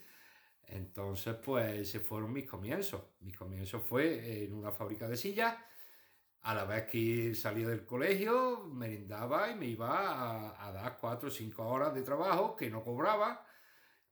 Entonces, 0.67 1.35
pues 1.35 1.79
ese 1.79 1.99
fueron 1.99 2.33
mis 2.33 2.47
comienzos. 2.47 3.01
Mis 3.21 3.35
comienzos 3.37 3.83
fue 3.83 4.43
en 4.43 4.53
una 4.53 4.71
fábrica 4.71 5.07
de 5.07 5.17
sillas 5.17 5.55
a 6.43 6.55
la 6.55 6.65
vez 6.65 6.85
que 6.85 7.35
salía 7.35 7.67
del 7.67 7.85
colegio, 7.85 8.65
merendaba 8.65 9.49
y 9.51 9.55
me 9.55 9.67
iba 9.67 10.65
a, 10.65 10.71
dar 10.71 10.97
cuatro 10.99 11.29
o 11.29 11.31
cinco 11.31 11.67
horas 11.67 11.93
de 11.93 12.01
trabajo 12.01 12.55
que 12.55 12.69
no 12.69 12.83
cobraba, 12.83 13.45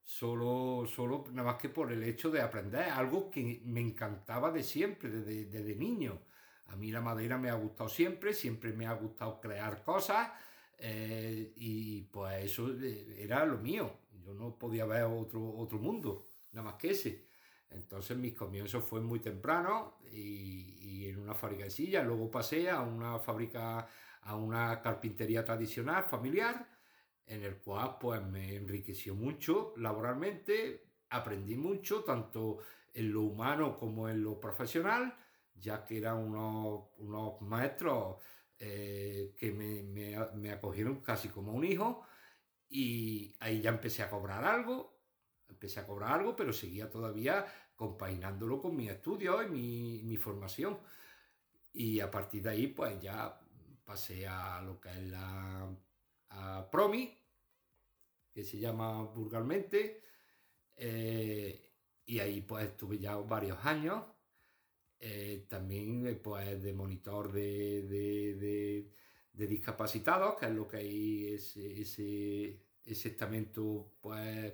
solo, 0.04 0.86
solo 0.88 1.26
nada 1.32 1.52
más 1.52 1.62
que 1.62 1.70
por 1.70 1.92
el 1.92 2.04
hecho 2.04 2.30
de 2.32 2.42
aprender 2.42 2.90
algo 2.90 3.30
que 3.30 3.62
me 3.66 3.82
encantaba 3.82 4.52
de 4.52 4.64
siempre, 4.64 5.10
desde, 5.10 5.46
desde 5.46 5.76
niño. 5.76 6.20
A 6.68 6.76
mí 6.76 6.92
la 6.92 7.02
madera 7.02 7.38
me 7.38 7.50
ha 7.50 7.56
gustado 7.56 7.90
siempre, 7.90 8.34
siempre 8.34 8.74
me 8.74 8.86
ha 8.86 8.94
gustado 8.94 9.40
crear 9.42 9.84
cosas 9.84 10.30
eh, 10.78 11.52
y 11.58 12.04
pues 12.04 12.46
eso 12.46 12.70
eh, 12.82 13.18
era 13.20 13.46
lo 13.46 13.58
mío. 13.58 13.92
Yo 14.24 14.34
no 14.34 14.58
podía 14.58 14.86
ver 14.86 15.04
otro, 15.04 15.56
otro 15.58 15.80
mundo, 15.80 16.28
nada 16.52 16.72
más 16.72 16.76
que 16.76 16.92
ese. 16.92 17.28
Entonces 17.72 18.18
mis 18.18 18.34
comienzos 18.34 18.84
fue 18.84 19.02
muy 19.02 19.20
temprano 19.20 19.98
y, 20.12 21.08
en 21.08 21.20
una 21.20 21.34
fábrica 21.34 21.66
de 21.66 21.72
sillas. 21.72 22.06
Luego 22.06 22.30
pasé 22.30 22.70
a 22.70 22.82
una 22.82 23.20
fábrica, 23.20 23.88
a 24.22 24.36
una 24.36 24.82
carpintería 24.82 25.44
tradicional, 25.44 26.04
familiar, 26.04 26.68
en 27.30 27.44
el 27.44 27.58
cual 27.58 27.98
pues 28.00 28.22
me 28.22 28.56
enriqueció 28.56 29.16
mucho 29.16 29.74
laboralmente, 29.78 30.90
aprendí 31.10 31.56
mucho, 31.56 32.04
tanto 32.04 32.58
en 32.94 33.14
lo 33.14 33.22
humano 33.22 33.78
como 33.78 34.10
en 34.10 34.22
lo 34.22 34.40
profesional, 34.40 35.16
ya 35.56 35.86
que 35.86 36.00
eran 36.00 36.18
unos, 36.18 36.90
unos 36.98 37.42
maestros 37.42 38.18
eh, 38.58 39.34
que 39.38 39.54
me, 39.54 39.84
me, 39.84 40.18
me 40.36 40.52
acogieron 40.52 41.02
casi 41.02 41.30
como 41.30 41.54
un 41.54 41.64
hijo 41.64 42.04
y 42.68 43.34
ahí 43.40 43.62
ya 43.62 43.70
empecé 43.70 44.04
a 44.04 44.10
cobrar 44.10 44.44
algo 44.44 45.00
empecé 45.50 45.80
a 45.80 45.86
cobrar 45.86 46.14
algo, 46.14 46.36
pero 46.36 46.54
seguía 46.54 46.90
todavía 46.90 47.46
compaginándolo 47.76 48.62
con 48.62 48.76
mi 48.76 48.88
estudio 48.88 49.44
y 49.44 49.50
mi, 50.04 50.18
formación. 50.18 50.80
Y 51.74 52.00
a 52.00 52.10
partir 52.10 52.44
de 52.44 52.50
ahí, 52.52 52.68
pues 52.68 53.02
ya 53.02 53.40
pasé 53.84 54.28
a 54.28 54.62
lo 54.62 54.80
que 54.80 54.90
es 54.90 55.04
la 55.04 55.70
Promi, 56.72 57.18
que 58.40 58.46
se 58.46 58.58
llama 58.58 59.04
vulgarmente, 59.04 60.02
eh, 60.78 61.74
y 62.06 62.20
ahí 62.20 62.40
pues 62.42 62.68
estuve 62.68 62.98
ya 62.98 63.18
varios 63.18 63.58
años. 63.66 64.02
Eh, 64.98 65.46
también 65.50 66.08
eh, 66.08 66.16
pues 66.16 66.64
de 66.64 66.74
monitor 66.74 67.34
de, 67.34 67.84
de, 67.84 68.94
de, 69.34 69.48
discapacitados, 69.48 70.36
que 70.40 70.46
es 70.46 70.52
lo 70.54 70.68
que 70.68 70.78
hay 70.78 71.34
ese, 71.34 71.82
ese, 71.82 72.62
estamento 72.86 73.98
pues 74.00 74.54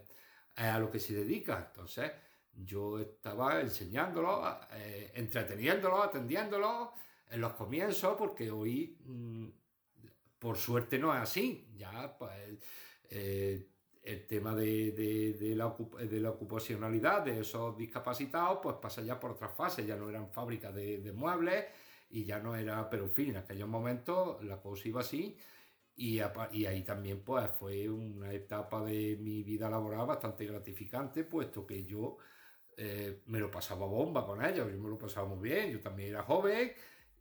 a 0.56 0.80
lo 0.80 0.90
que 0.90 1.00
se 1.00 1.14
dedica. 1.14 1.68
Entonces, 1.68 2.12
yo 2.54 3.00
estaba 3.00 3.62
enseñándolo, 3.62 4.62
eh, 4.74 5.12
entreteniéndolo, 5.14 6.02
atendiéndolo 6.02 6.94
en 7.30 7.40
los 7.42 7.54
comienzos, 7.54 8.16
porque 8.18 8.50
hoy, 8.50 8.98
mm, 9.06 9.48
por 10.40 10.58
suerte, 10.58 10.98
no 10.98 11.14
es 11.14 11.22
así. 11.22 11.72
Ya, 11.76 12.18
pues, 12.18 12.58
el 14.06 14.28
tema 14.28 14.56
de, 14.56 14.92
de, 14.92 15.56
la, 15.56 15.68
ocupacionalidad 16.30 17.24
de 17.24 17.40
esos 17.40 17.76
discapacitados, 17.76 18.60
pues 18.62 18.76
pasa 18.82 19.02
ya 19.02 19.20
por 19.20 19.32
otras 19.32 19.52
fases. 19.56 19.86
Ya 19.86 19.96
no 19.96 20.10
eran 20.10 20.30
fábricas 20.32 20.74
de, 20.76 21.12
muebles 21.14 21.66
y 22.10 22.24
ya 22.24 22.40
no 22.40 22.56
era, 22.56 22.90
pero 22.90 23.06
en 23.06 23.12
fin, 23.12 23.30
en 23.32 23.38
aquellos 23.38 23.68
momentos 23.68 24.44
la 24.44 24.62
cosa 24.62 24.88
iba 24.88 25.02
así 25.02 25.36
y, 25.96 26.20
ahí 26.20 26.84
también 26.84 27.22
pues 27.22 27.50
fue 27.52 27.90
una 27.90 28.32
etapa 28.34 28.84
de 28.84 29.18
mi 29.18 29.44
vida 29.44 29.70
laboral 29.70 30.06
bastante 30.06 30.46
gratificante, 30.46 31.24
puesto 31.24 31.66
que 31.66 31.86
yo 31.86 32.18
eh, 32.78 33.22
me 33.28 33.40
lo 33.40 33.50
pasaba 33.50 33.86
bomba 33.86 34.26
con 34.26 34.44
ellos, 34.44 34.70
yo 34.72 34.78
me 34.78 34.90
lo 34.90 34.98
pasaba 35.00 35.28
muy 35.28 35.50
bien, 35.50 35.72
yo 35.72 35.80
también 35.80 36.10
era 36.10 36.24
joven 36.24 36.74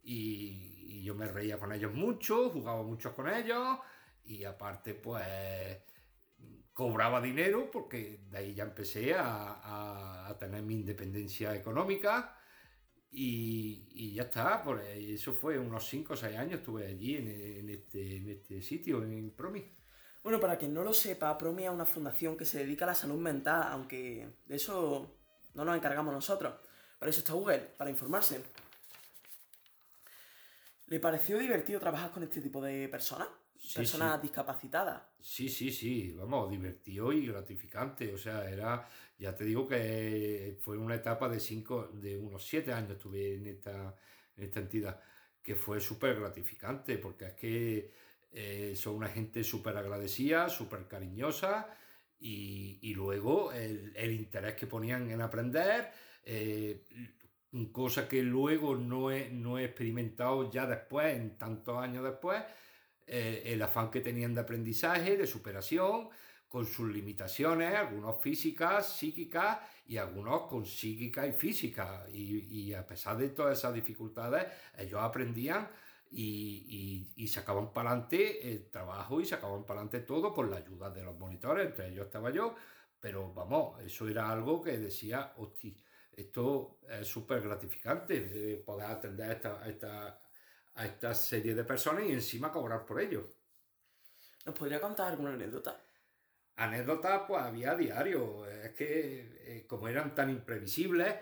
y, 0.03 0.73
yo 1.05 1.14
me 1.14 1.27
reía 1.27 1.59
con 1.59 1.70
ellos 1.70 1.92
mucho, 1.92 2.49
jugaba 2.49 2.83
mucho 2.83 3.14
con 3.14 3.29
ellos 3.29 3.79
y 4.25 4.44
aparte 4.44 4.94
pues 4.94 5.23
cobraba 6.75 7.21
dinero 7.21 7.71
porque 7.71 8.21
de 8.31 8.39
ahí 8.39 8.55
ya 8.55 8.65
empecé 8.65 9.15
a, 9.17 10.37
tener 10.39 10.63
mi 10.63 10.75
independencia 10.75 11.55
económica 11.55 12.37
y, 13.13 14.13
ya 14.13 14.25
está, 14.25 14.63
por 14.65 14.81
eso 14.81 15.33
fue 15.33 15.57
unos 15.57 15.87
5 15.89 16.13
o 16.13 16.17
6 16.17 16.37
años 16.37 16.59
estuve 16.59 16.89
allí 16.89 17.17
en, 17.17 17.71
este, 17.71 18.17
en 18.17 18.31
este 18.31 18.61
sitio, 18.61 19.05
en 19.05 19.31
Promi. 19.31 19.65
Bueno, 20.25 20.41
para 20.41 20.59
quien 20.59 20.75
no 20.75 20.83
lo 20.83 20.93
sepa, 20.93 21.39
Promi 21.39 21.65
es 21.65 21.71
una 21.71 21.85
fundación 21.85 22.37
que 22.37 22.45
se 22.45 22.59
dedica 22.59 22.85
a 22.85 22.89
la 22.89 22.95
salud 22.95 23.21
mental, 23.21 23.69
aunque 23.71 24.27
de 24.45 24.57
eso 24.57 25.17
no 25.55 25.65
nos 25.65 25.77
encargamos 25.77 26.13
nosotros. 26.13 26.55
Para 26.99 27.11
eso 27.11 27.21
está 27.21 27.35
Google, 27.35 27.61
para 27.79 27.91
informarse. 27.91 28.43
¿Le 30.89 30.99
pareció 30.99 31.39
divertido 31.39 31.79
trabajar 31.79 32.11
con 32.11 32.25
este 32.25 32.41
tipo 32.41 32.61
de 32.61 32.89
personas? 32.89 33.29
Personas 33.72 34.20
discapacitadas. 34.20 35.03
Sí, 35.20 35.48
sí, 35.48 35.70
sí, 35.70 36.12
vamos, 36.12 36.50
divertido 36.50 37.12
y 37.12 37.27
gratificante. 37.27 38.12
O 38.12 38.18
sea, 38.18 38.48
era, 38.48 38.87
ya 39.18 39.35
te 39.35 39.44
digo 39.44 39.66
que 39.66 40.59
fue 40.61 40.77
una 40.77 40.96
etapa 40.96 41.29
de 41.29 41.40
cinco, 41.40 41.88
de 41.92 42.18
unos 42.18 42.46
siete 42.46 42.72
años 42.72 42.92
estuve 42.92 43.35
en 43.37 43.46
esta, 43.46 43.94
en 44.37 44.44
esta 44.44 44.61
entidad, 44.61 45.00
que 45.42 45.55
fue 45.55 45.81
súper 45.81 46.18
gratificante, 46.18 46.98
porque 46.98 47.27
es 47.27 47.33
que 47.35 47.92
eh, 48.33 48.74
son 48.77 48.96
una 48.96 49.09
gente 49.09 49.44
súper 49.44 49.77
agradecida, 49.77 50.48
súper 50.48 50.87
cariñosa, 50.88 51.68
y, 52.20 52.94
luego 52.94 53.53
el, 53.53 54.12
interés 54.12 54.55
que 54.55 54.66
ponían 54.66 55.11
en 55.11 55.20
aprender, 55.20 55.90
eh, 56.24 56.83
cosa 57.70 58.09
que 58.09 58.22
luego 58.22 58.77
no 58.77 59.11
he, 59.11 59.29
no 59.31 59.59
he 59.59 59.64
experimentado 59.64 60.50
ya 60.50 60.66
después, 60.66 61.16
en 61.16 61.37
tantos 61.37 61.77
años 61.79 62.03
después, 62.03 62.42
eh, 63.07 63.43
el 63.47 63.62
afán 63.62 63.90
que 63.90 64.01
tenían 64.01 64.35
de 64.35 64.40
aprendizaje, 64.40 65.17
de 65.17 65.27
superación, 65.27 66.09
con 66.49 66.67
sus 66.67 66.88
limitaciones, 66.88 67.75
algunos 67.75 68.23
físicas, 68.23 68.97
psíquicas 68.97 69.59
y 69.87 69.97
algunos 69.97 70.43
con 70.43 70.64
psíquica 70.64 71.27
y 71.27 71.33
física. 71.33 72.07
Y, 72.12 72.73
a 72.73 72.87
pesar 72.87 73.17
de 73.17 73.31
todas 73.31 73.59
esas 73.59 73.75
dificultades, 73.75 74.47
ellos 74.79 75.01
aprendían 75.03 75.69
y, 76.12 77.11
y, 77.17 77.27
sacaban 77.27 77.73
para 77.73 77.90
adelante 77.90 78.53
el 78.53 78.71
trabajo 78.71 79.21
y 79.21 79.27
sacaban 79.27 79.64
para 79.64 79.81
adelante 79.81 80.07
todo 80.07 80.33
con 80.33 80.49
la 80.49 80.59
ayuda 80.59 80.90
de 80.90 81.03
los 81.03 81.19
monitores, 81.19 81.67
entre 81.67 81.88
ellos 81.88 82.07
estaba 82.07 82.31
yo, 82.31 82.55
pero 83.01 83.35
vamos, 83.35 83.83
eso 83.83 84.09
era 84.09 84.31
algo 84.31 84.62
que 84.62 84.79
decía, 84.79 85.33
hostia, 85.38 85.75
esto 86.17 86.79
es 86.88 87.07
súper 87.09 87.43
gratificante, 87.43 88.62
poder 88.64 88.87
atender 88.87 89.33
esta, 89.33 89.69
esta, 89.69 90.21
a 90.75 90.87
esta 90.87 91.15
serie 91.15 91.55
de 91.55 91.65
personas 91.65 92.05
y 92.05 92.13
encima 92.13 92.51
cobrar 92.53 92.85
por 92.85 93.01
ello. 93.01 93.35
¿Nos 94.45 94.59
podría 94.59 94.81
contar 94.81 95.09
alguna 95.09 95.35
anécdota? 95.35 95.81
Anécdotas, 96.57 97.23
pues 97.27 97.43
había 97.43 97.75
diario. 97.75 98.47
Es 98.47 98.73
que 98.73 99.57
eh, 99.57 99.67
como 99.67 99.89
eran 99.89 100.15
tan 100.15 100.31
imprevisibles, 100.31 101.15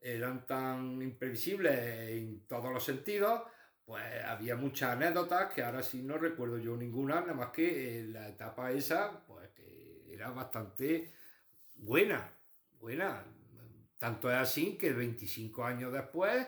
eran 0.00 0.46
tan 0.46 1.00
imprevisibles 1.02 1.78
en 2.10 2.46
todos 2.46 2.72
los 2.72 2.84
sentidos, 2.84 3.42
pues 3.84 4.04
había 4.24 4.56
muchas 4.56 4.92
anécdotas 4.92 5.52
que 5.52 5.62
ahora 5.62 5.82
sí 5.82 6.02
no 6.02 6.16
recuerdo 6.16 6.58
yo 6.58 6.76
ninguna, 6.76 7.20
nada 7.20 7.34
más 7.34 7.50
que 7.50 8.04
la 8.08 8.28
etapa 8.28 8.70
esa, 8.72 9.24
pues 9.26 9.50
que 9.50 10.06
era 10.12 10.30
bastante 10.30 11.12
buena, 11.74 12.32
buena. 12.78 13.24
Tanto 13.98 14.30
es 14.30 14.36
así 14.36 14.78
que 14.78 14.92
25 14.92 15.62
años 15.62 15.92
después, 15.92 16.46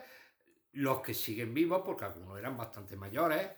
los 0.73 1.01
que 1.01 1.13
siguen 1.13 1.53
vivos, 1.53 1.81
porque 1.85 2.05
algunos 2.05 2.37
eran 2.37 2.57
bastante 2.57 2.95
mayores, 2.95 3.49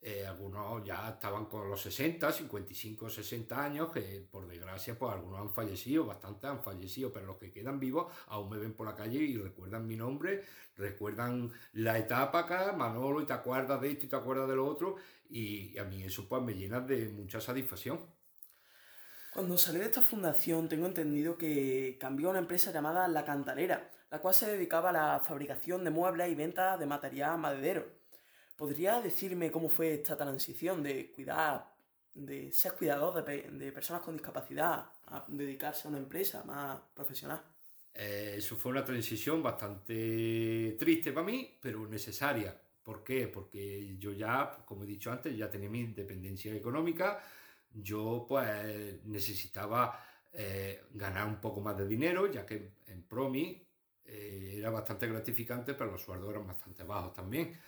eh, 0.00 0.24
algunos 0.24 0.84
ya 0.84 1.08
estaban 1.08 1.46
con 1.46 1.68
los 1.68 1.82
60, 1.82 2.30
55, 2.30 3.10
60 3.10 3.64
años, 3.64 3.90
que 3.90 4.26
por 4.30 4.46
desgracia, 4.46 4.96
pues 4.96 5.12
algunos 5.12 5.40
han 5.40 5.50
fallecido, 5.50 6.06
bastantes 6.06 6.48
han 6.48 6.62
fallecido, 6.62 7.12
pero 7.12 7.26
los 7.26 7.36
que 7.36 7.50
quedan 7.50 7.80
vivos 7.80 8.12
aún 8.28 8.48
me 8.48 8.58
ven 8.58 8.74
por 8.74 8.86
la 8.86 8.94
calle 8.94 9.18
y 9.18 9.36
recuerdan 9.36 9.88
mi 9.88 9.96
nombre, 9.96 10.44
recuerdan 10.76 11.50
la 11.72 11.98
etapa 11.98 12.40
acá, 12.40 12.72
Manolo, 12.72 13.20
y 13.22 13.26
te 13.26 13.32
acuerdas 13.32 13.80
de 13.80 13.90
esto 13.90 14.06
y 14.06 14.08
te 14.08 14.16
acuerdas 14.16 14.48
de 14.48 14.54
lo 14.54 14.66
otro, 14.66 14.96
y 15.28 15.76
a 15.78 15.84
mí 15.84 16.04
eso 16.04 16.28
pues 16.28 16.42
me 16.42 16.54
llena 16.54 16.80
de 16.80 17.08
mucha 17.08 17.40
satisfacción. 17.40 17.98
Cuando 19.32 19.58
salí 19.58 19.78
de 19.80 19.86
esta 19.86 20.00
fundación 20.00 20.68
tengo 20.68 20.86
entendido 20.86 21.36
que 21.36 21.98
cambió 22.00 22.28
a 22.28 22.30
una 22.30 22.38
empresa 22.38 22.72
llamada 22.72 23.08
La 23.08 23.24
Cantarera, 23.24 23.90
la 24.10 24.20
cual 24.20 24.34
se 24.34 24.50
dedicaba 24.50 24.90
a 24.90 24.92
la 24.92 25.20
fabricación 25.20 25.84
de 25.84 25.90
muebles 25.90 26.30
y 26.30 26.34
venta 26.34 26.76
de 26.76 26.86
material 26.86 27.38
maderero. 27.38 27.86
¿Podría 28.56 29.00
decirme 29.00 29.50
cómo 29.50 29.68
fue 29.68 29.94
esta 29.94 30.16
transición 30.16 30.82
de 30.82 31.12
cuidar, 31.12 31.72
de 32.14 32.50
ser 32.50 32.72
cuidador 32.72 33.24
de, 33.24 33.72
personas 33.72 34.02
con 34.02 34.16
discapacidad 34.16 34.86
a 35.06 35.24
dedicarse 35.28 35.86
a 35.86 35.90
una 35.90 35.98
empresa 35.98 36.42
más 36.44 36.80
profesional? 36.94 37.40
Eh, 37.94 38.34
eso 38.38 38.56
fue 38.56 38.72
una 38.72 38.84
transición 38.84 39.42
bastante 39.42 40.76
triste 40.78 41.12
para 41.12 41.26
mí, 41.26 41.56
pero 41.60 41.86
necesaria. 41.86 42.58
¿Por 42.82 43.04
qué? 43.04 43.28
Porque 43.28 43.96
yo 43.98 44.12
ya, 44.12 44.64
como 44.64 44.84
he 44.84 44.86
dicho 44.86 45.12
antes, 45.12 45.36
ya 45.36 45.50
tenía 45.50 45.68
mi 45.68 45.80
independencia 45.80 46.52
económica, 46.54 47.22
yo 47.72 48.24
pues 48.26 49.04
necesitaba 49.04 50.04
eh, 50.32 50.82
ganar 50.94 51.26
un 51.26 51.40
poco 51.40 51.60
más 51.60 51.76
de 51.76 51.86
dinero, 51.86 52.30
ya 52.30 52.46
que 52.46 52.72
en 52.86 53.02
Promi 53.02 53.67
eh, 54.08 54.54
era 54.58 54.70
bastante 54.70 55.06
gratificante, 55.06 55.74
pero 55.74 55.92
los 55.92 56.02
sueldos 56.02 56.30
eran 56.30 56.46
bastante 56.46 56.82
bajos 56.82 57.12
también. 57.12 57.58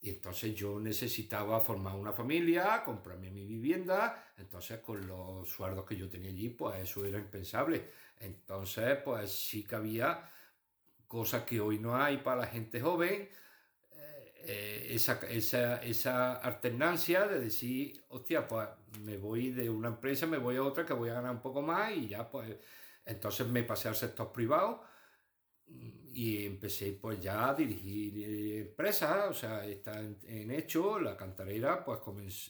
Y 0.00 0.10
entonces 0.10 0.54
yo 0.54 0.80
necesitaba 0.80 1.60
formar 1.60 1.94
una 1.94 2.12
familia, 2.12 2.82
comprarme 2.84 3.30
mi 3.30 3.46
vivienda, 3.46 4.32
entonces 4.36 4.80
con 4.80 5.06
los 5.06 5.48
sueldos 5.48 5.86
que 5.86 5.96
yo 5.96 6.08
tenía 6.08 6.30
allí, 6.30 6.48
pues 6.50 6.82
eso 6.82 7.04
era 7.04 7.18
impensable. 7.18 7.90
Entonces, 8.18 8.98
pues 9.04 9.30
sí 9.30 9.64
que 9.64 9.76
había 9.76 10.28
cosas 11.06 11.44
que 11.44 11.60
hoy 11.60 11.78
no 11.78 11.96
hay 11.96 12.18
para 12.18 12.42
la 12.42 12.46
gente 12.46 12.80
joven, 12.80 13.28
eh, 13.92 14.34
eh, 14.44 14.86
esa, 14.90 15.20
esa, 15.28 15.76
esa, 15.82 16.34
alternancia 16.34 17.26
de 17.28 17.40
decir, 17.40 18.04
hostia, 18.08 18.46
pues 18.48 18.68
me 19.00 19.16
voy 19.16 19.50
de 19.52 19.70
una 19.70 19.88
empresa, 19.88 20.26
me 20.26 20.38
voy 20.38 20.56
a 20.56 20.62
otra 20.64 20.84
que 20.84 20.92
voy 20.92 21.10
a 21.10 21.14
ganar 21.14 21.30
un 21.30 21.42
poco 21.42 21.62
más 21.62 21.92
y 21.92 22.08
ya, 22.08 22.28
pues 22.28 22.56
entonces 23.04 23.46
me 23.46 23.62
pasé 23.62 23.88
al 23.88 23.96
sector 23.96 24.32
privado 24.32 24.95
y 25.68 26.46
empecé 26.46 26.92
pues 26.92 27.20
ya 27.20 27.50
a 27.50 27.54
dirigir 27.54 28.18
eh, 28.18 28.60
empresas, 28.60 29.28
o 29.28 29.34
sea, 29.34 29.66
está 29.66 30.00
en, 30.00 30.50
hecho, 30.50 30.98
la 30.98 31.14
cantarera 31.14 31.84
pues 31.84 32.00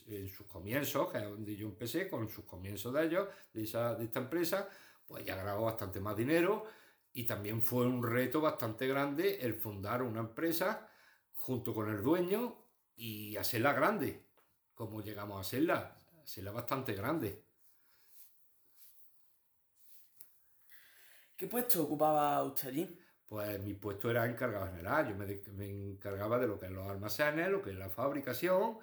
en 0.07 0.29
sus 0.29 0.47
comienzos, 0.47 1.11
que 1.11 1.17
es 1.17 1.25
donde 1.25 1.53
yo 1.55 1.67
empecé, 1.67 2.09
con 2.09 2.29
sus 2.29 2.45
comienzos 2.45 2.93
de 2.93 3.05
ellos, 3.05 3.27
de, 3.53 3.63
esa, 3.63 3.93
de 3.95 4.05
esta 4.05 4.19
empresa, 4.19 4.69
pues 5.05 5.25
ya 5.25 5.35
ganaba 5.35 5.59
bastante 5.59 5.99
más 5.99 6.15
dinero 6.15 6.65
y 7.11 7.25
también 7.25 7.61
fue 7.61 7.85
un 7.85 8.01
reto 8.01 8.39
bastante 8.39 8.87
grande 8.87 9.39
el 9.41 9.55
fundar 9.55 10.01
una 10.01 10.21
empresa 10.21 10.89
junto 11.33 11.73
con 11.73 11.89
el 11.89 12.01
dueño 12.01 12.63
y 12.95 13.35
hacerla 13.35 13.73
grande, 13.73 14.27
como 14.73 15.01
llegamos 15.01 15.37
a 15.37 15.41
hacerla, 15.41 15.99
hacerla 16.23 16.51
bastante 16.51 16.93
grande. 16.93 17.43
¿Qué 21.35 21.47
puesto 21.47 21.83
ocupaba 21.83 22.43
usted 22.43 22.69
allí? 22.69 22.99
Pues 23.27 23.59
mi 23.61 23.73
puesto 23.73 24.09
era 24.09 24.25
encargado 24.25 24.67
general. 24.67 25.09
Yo 25.09 25.15
me, 25.15 25.69
encargaba 25.69 26.39
de 26.39 26.47
lo 26.47 26.59
que 26.59 26.67
es 26.67 26.71
los 26.71 26.89
almacenes, 26.89 27.49
lo 27.49 27.61
que 27.61 27.71
es 27.71 27.75
la 27.75 27.89
fabricación 27.89 28.79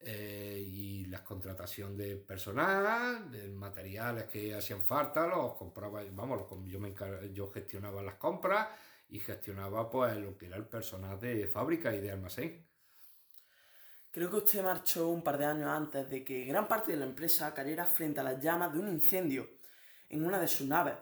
eh, 0.00 0.62
y 0.66 1.04
la 1.06 1.22
contratación 1.22 1.96
de 1.96 2.16
personal, 2.16 3.30
de 3.30 3.48
materiales 3.48 4.24
que 4.24 4.54
hacían 4.54 4.82
falta, 4.82 5.26
los 5.26 5.54
compraba, 5.54 6.02
vamos, 6.12 6.44
yo, 6.66 6.80
me 6.80 6.94
yo 7.32 7.50
gestionaba 7.52 8.02
las 8.02 8.16
compras 8.16 8.68
y 9.08 9.20
gestionaba 9.20 9.88
pues 9.90 10.16
lo 10.16 10.36
que 10.36 10.46
era 10.46 10.56
el 10.56 10.66
personal 10.66 11.20
de 11.20 11.46
fábrica 11.46 11.94
y 11.94 12.00
de 12.00 12.10
almacén. 12.10 12.64
Creo 14.10 14.30
que 14.30 14.36
usted 14.36 14.62
marchó 14.62 15.08
un 15.08 15.22
par 15.22 15.38
de 15.38 15.44
años 15.44 15.68
antes 15.68 16.08
de 16.08 16.24
que 16.24 16.44
gran 16.44 16.68
parte 16.68 16.92
de 16.92 16.98
la 16.98 17.04
empresa 17.04 17.52
cayera 17.52 17.84
frente 17.84 18.20
a 18.20 18.22
las 18.22 18.40
llamas 18.40 18.72
de 18.72 18.78
un 18.78 18.88
incendio 18.88 19.48
en 20.08 20.24
una 20.24 20.38
de 20.38 20.46
sus 20.46 20.68
naves. 20.68 20.94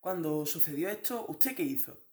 Cuando 0.00 0.44
sucedió 0.44 0.88
esto, 0.88 1.26
¿usted 1.28 1.54
qué 1.54 1.62
hizo? 1.62 2.07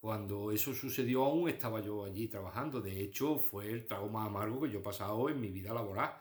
Cuando 0.00 0.50
eso 0.50 0.72
sucedió 0.72 1.24
aún 1.24 1.48
estaba 1.50 1.80
yo 1.80 2.04
allí 2.04 2.26
trabajando. 2.28 2.80
De 2.80 3.00
hecho, 3.02 3.38
fue 3.38 3.70
el 3.70 3.84
trago 3.86 4.08
más 4.08 4.26
amargo 4.26 4.62
que 4.62 4.70
yo 4.70 4.78
he 4.80 4.82
pasado 4.82 5.28
en 5.28 5.40
mi 5.40 5.50
vida 5.50 5.74
laboral, 5.74 6.14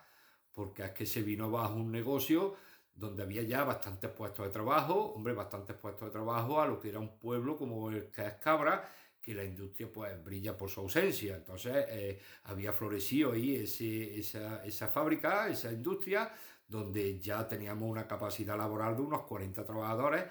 porque 0.54 0.84
es 0.84 0.92
que 0.92 1.06
se 1.06 1.22
vino 1.22 1.46
abajo 1.46 1.76
un 1.76 1.92
negocio 1.92 2.56
donde 2.94 3.24
había 3.24 3.42
ya 3.44 3.64
bastantes 3.64 4.12
puestos 4.12 4.46
de 4.46 4.52
trabajo, 4.52 5.14
hombre, 5.14 5.34
bastantes 5.34 5.78
puestos 5.78 6.10
de 6.10 6.12
trabajo 6.12 6.62
a 6.62 6.68
lo 6.68 6.80
que 6.80 6.90
era 6.90 7.00
un 7.00 7.18
pueblo 7.18 7.58
como 7.58 7.90
el 7.90 8.12
que 8.12 8.28
es 8.28 8.34
Cabra, 8.36 8.90
que 9.22 9.34
la 9.34 9.46
industria 9.46 9.90
pues 9.92 10.22
brilla 10.24 10.58
por 10.58 10.70
su 10.70 10.82
ausencia. 10.82 11.38
Entonces 11.38 11.86
eh, 11.90 12.20
había 12.44 12.74
florecido 12.74 13.32
ahí 13.32 13.56
ese, 13.56 14.20
esa, 14.20 14.66
esa 14.66 14.90
fábrica, 14.90 15.48
esa 15.50 15.72
industria, 15.72 16.30
donde 16.68 17.20
ya 17.20 17.48
teníamos 17.48 17.90
una 17.90 18.06
capacidad 18.08 18.58
laboral 18.58 18.96
de 18.98 19.02
unos 19.04 19.22
40 19.24 19.64
trabajadores 19.64 20.26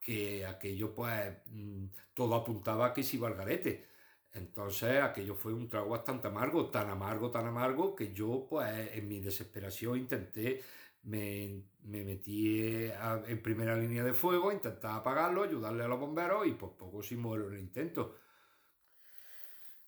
que 0.00 0.46
aquello 0.46 0.94
pues 0.94 1.32
mm, 1.46 1.86
todo 2.14 2.34
apuntaba 2.34 2.86
a 2.86 2.92
que 2.92 3.02
se 3.02 3.16
iba 3.16 3.28
al 3.28 3.34
garete. 3.34 3.86
Entonces 4.32 5.02
aquello 5.02 5.34
fue 5.34 5.52
un 5.52 5.68
trago 5.68 5.90
bastante 5.90 6.28
amargo, 6.28 6.70
tan 6.70 6.88
amargo, 6.88 7.30
tan 7.30 7.46
amargo, 7.46 7.96
que 7.96 8.12
yo 8.12 8.46
pues 8.48 8.94
en 8.94 9.08
mi 9.08 9.20
desesperación 9.20 9.98
intenté, 9.98 10.62
me, 11.02 11.64
me 11.82 12.04
metí 12.04 12.90
en 13.26 13.42
primera 13.42 13.76
línea 13.76 14.04
de 14.04 14.12
fuego, 14.12 14.52
intentaba 14.52 14.96
apagarlo, 14.96 15.42
ayudarle 15.42 15.84
a 15.84 15.88
los 15.88 15.98
bomberos 15.98 16.46
y 16.46 16.52
por 16.52 16.76
poco 16.76 17.02
si 17.02 17.16
muero 17.16 17.48
en 17.48 17.54
el 17.54 17.60
intento. 17.60 18.16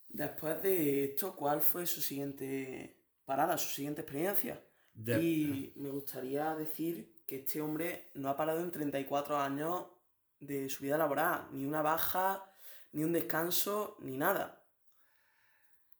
Después 0.09 0.63
de 0.63 1.05
esto, 1.05 1.35
¿cuál 1.35 1.61
fue 1.61 1.87
su 1.87 2.01
siguiente 2.01 2.97
parada, 3.25 3.57
su 3.57 3.73
siguiente 3.73 4.03
experiencia? 4.03 4.61
Y 4.95 5.73
me 5.77 5.89
gustaría 5.89 6.55
decir 6.55 7.15
que 7.27 7.37
este 7.37 7.63
hombre 7.63 8.11
no 8.15 8.29
ha 8.29 8.37
parado 8.37 8.61
en 8.61 8.71
34 8.71 9.39
años 9.39 9.87
de 10.43 10.69
su 10.69 10.83
vida 10.83 10.99
laboral, 10.99 11.47
ni 11.53 11.65
una 11.65 11.83
baja, 11.83 12.45
ni 12.93 13.05
un 13.05 13.13
descanso, 13.13 13.97
ni 14.01 14.17
nada. 14.17 14.61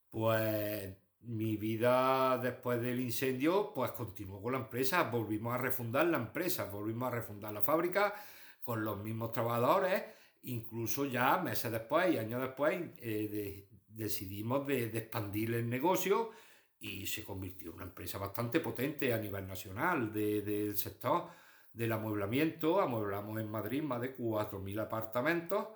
Pues 0.09 0.95
mi 1.21 1.57
vida 1.57 2.37
después 2.37 2.81
del 2.81 2.99
incendio, 2.99 3.73
pues 3.73 3.91
continuó 3.91 4.41
con 4.41 4.53
la 4.53 4.59
empresa, 4.59 5.03
volvimos 5.03 5.53
a 5.53 5.57
refundar 5.57 6.05
la 6.07 6.17
empresa, 6.17 6.65
volvimos 6.65 7.07
a 7.07 7.15
refundar 7.15 7.53
la 7.53 7.61
fábrica 7.61 8.13
con 8.61 8.83
los 8.83 9.01
mismos 9.01 9.31
trabajadores, 9.31 10.03
incluso 10.43 11.05
ya 11.05 11.37
meses 11.37 11.71
después 11.71 12.13
y 12.13 12.17
años 12.17 12.41
después 12.41 12.81
eh, 13.01 13.67
decidimos 13.87 14.67
de, 14.67 14.85
expandir 14.85 15.53
el 15.53 15.69
negocio 15.69 16.31
y 16.79 17.07
se 17.07 17.23
convirtió 17.23 17.69
en 17.69 17.75
una 17.75 17.85
empresa 17.85 18.17
bastante 18.17 18.59
potente 18.59 19.13
a 19.13 19.17
nivel 19.17 19.47
nacional 19.47 20.11
del 20.11 20.77
sector 20.77 21.29
del 21.73 21.91
amueblamiento, 21.91 22.79
amueblamos 22.79 23.39
en 23.39 23.49
Madrid 23.49 23.81
más 23.81 23.99
de 23.99 24.15
4.000 24.15 24.81
apartamentos, 24.81 25.67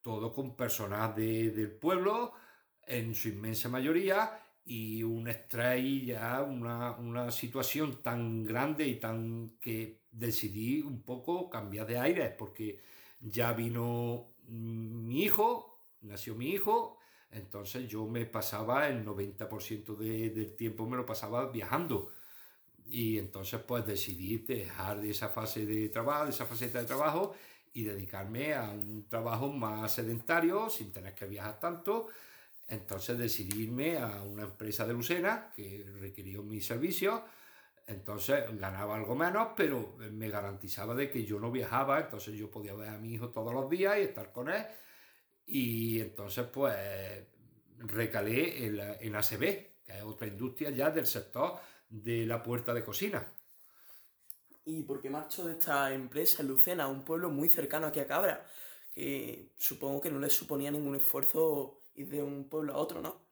todo 0.00 0.32
con 0.32 0.56
personas 0.56 1.14
del 1.14 1.70
pueblo, 1.70 2.32
en 2.86 3.14
su 3.14 3.28
inmensa 3.28 3.68
mayoría, 3.68 4.40
y 4.64 5.02
un 5.02 5.28
estrés 5.28 6.06
ya, 6.06 6.42
una, 6.42 6.92
una, 6.92 7.30
situación 7.30 8.02
tan 8.02 8.44
grande 8.44 8.86
y 8.86 8.96
tan 8.96 9.58
que 9.60 10.00
decidí 10.10 10.80
un 10.80 11.02
poco 11.02 11.50
cambiar 11.50 11.86
de 11.86 11.98
aire, 11.98 12.30
porque 12.30 12.80
ya 13.20 13.52
vino 13.52 14.34
mi 14.48 15.22
hijo, 15.22 15.82
nació 16.00 16.34
mi 16.34 16.50
hijo, 16.50 16.98
entonces 17.30 17.88
yo 17.88 18.06
me 18.06 18.24
pasaba 18.24 18.88
el 18.88 19.04
90% 19.04 19.96
del 19.96 20.56
tiempo 20.56 20.86
me 20.86 20.96
lo 20.96 21.04
pasaba 21.04 21.50
viajando 21.50 22.12
y 22.86 23.18
entonces 23.18 23.60
pues 23.66 23.86
decidí 23.86 24.38
dejar 24.38 25.00
de 25.00 25.10
esa 25.10 25.28
fase 25.28 25.66
de 25.66 25.88
trabajo, 25.88 26.24
de 26.24 26.30
esa 26.30 26.46
faceta 26.46 26.80
de 26.80 26.84
trabajo 26.84 27.34
y 27.72 27.82
dedicarme 27.82 28.54
a 28.54 28.70
un 28.70 29.08
trabajo 29.08 29.48
más 29.48 29.92
sedentario, 29.92 30.68
sin 30.70 30.92
tener 30.92 31.14
que 31.14 31.26
viajar 31.26 31.58
tanto. 31.58 32.08
Entonces 32.68 33.18
decidí 33.18 33.64
irme 33.64 33.98
a 33.98 34.22
una 34.22 34.44
empresa 34.44 34.86
de 34.86 34.92
Lucena 34.92 35.50
que 35.54 35.84
requirió 35.98 36.42
mis 36.42 36.66
servicios. 36.66 37.20
Entonces 37.86 38.44
ganaba 38.58 38.96
algo 38.96 39.14
menos, 39.14 39.48
pero 39.56 39.96
me 39.98 40.28
garantizaba 40.30 40.94
de 40.94 41.10
que 41.10 41.24
yo 41.24 41.38
no 41.38 41.50
viajaba, 41.50 42.00
entonces 42.00 42.34
yo 42.34 42.50
podía 42.50 42.74
ver 42.74 42.88
a 42.88 42.98
mi 42.98 43.12
hijo 43.14 43.28
todos 43.30 43.52
los 43.52 43.68
días 43.68 43.98
y 43.98 44.02
estar 44.02 44.32
con 44.32 44.48
él. 44.50 44.64
Y 45.46 46.00
entonces 46.00 46.46
pues 46.46 46.74
recalé 47.78 48.66
en, 48.66 48.80
en 49.00 49.16
ACB, 49.16 49.40
que 49.84 49.98
es 49.98 50.02
otra 50.02 50.26
industria 50.26 50.70
ya 50.70 50.90
del 50.90 51.06
sector 51.06 51.58
de 52.02 52.26
la 52.26 52.42
puerta 52.42 52.74
de 52.74 52.84
cocina. 52.84 53.32
¿Y 54.64 54.82
por 54.82 55.00
qué 55.00 55.10
marchó 55.10 55.44
de 55.44 55.52
esta 55.52 55.92
empresa 55.92 56.42
en 56.42 56.48
Lucena, 56.48 56.88
un 56.88 57.04
pueblo 57.04 57.30
muy 57.30 57.48
cercano 57.48 57.86
aquí 57.86 58.00
a 58.00 58.06
Cabra? 58.06 58.46
Que 58.92 59.52
supongo 59.56 60.00
que 60.00 60.10
no 60.10 60.18
les 60.18 60.32
suponía 60.32 60.70
ningún 60.70 60.96
esfuerzo 60.96 61.82
ir 61.94 62.08
de 62.08 62.22
un 62.22 62.48
pueblo 62.48 62.74
a 62.74 62.78
otro, 62.78 63.00
¿no? 63.00 63.22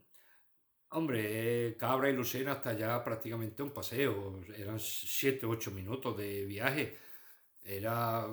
Hombre, 0.91 1.69
eh, 1.69 1.77
Cabra 1.77 2.11
y 2.11 2.13
Lucena 2.13 2.53
hasta 2.53 2.71
allá 2.71 3.03
prácticamente 3.03 3.63
un 3.63 3.71
paseo, 3.71 4.41
eran 4.57 4.79
7 4.79 5.47
8 5.47 5.71
minutos 5.71 6.17
de 6.19 6.45
viaje. 6.45 6.99
Era, 7.63 8.29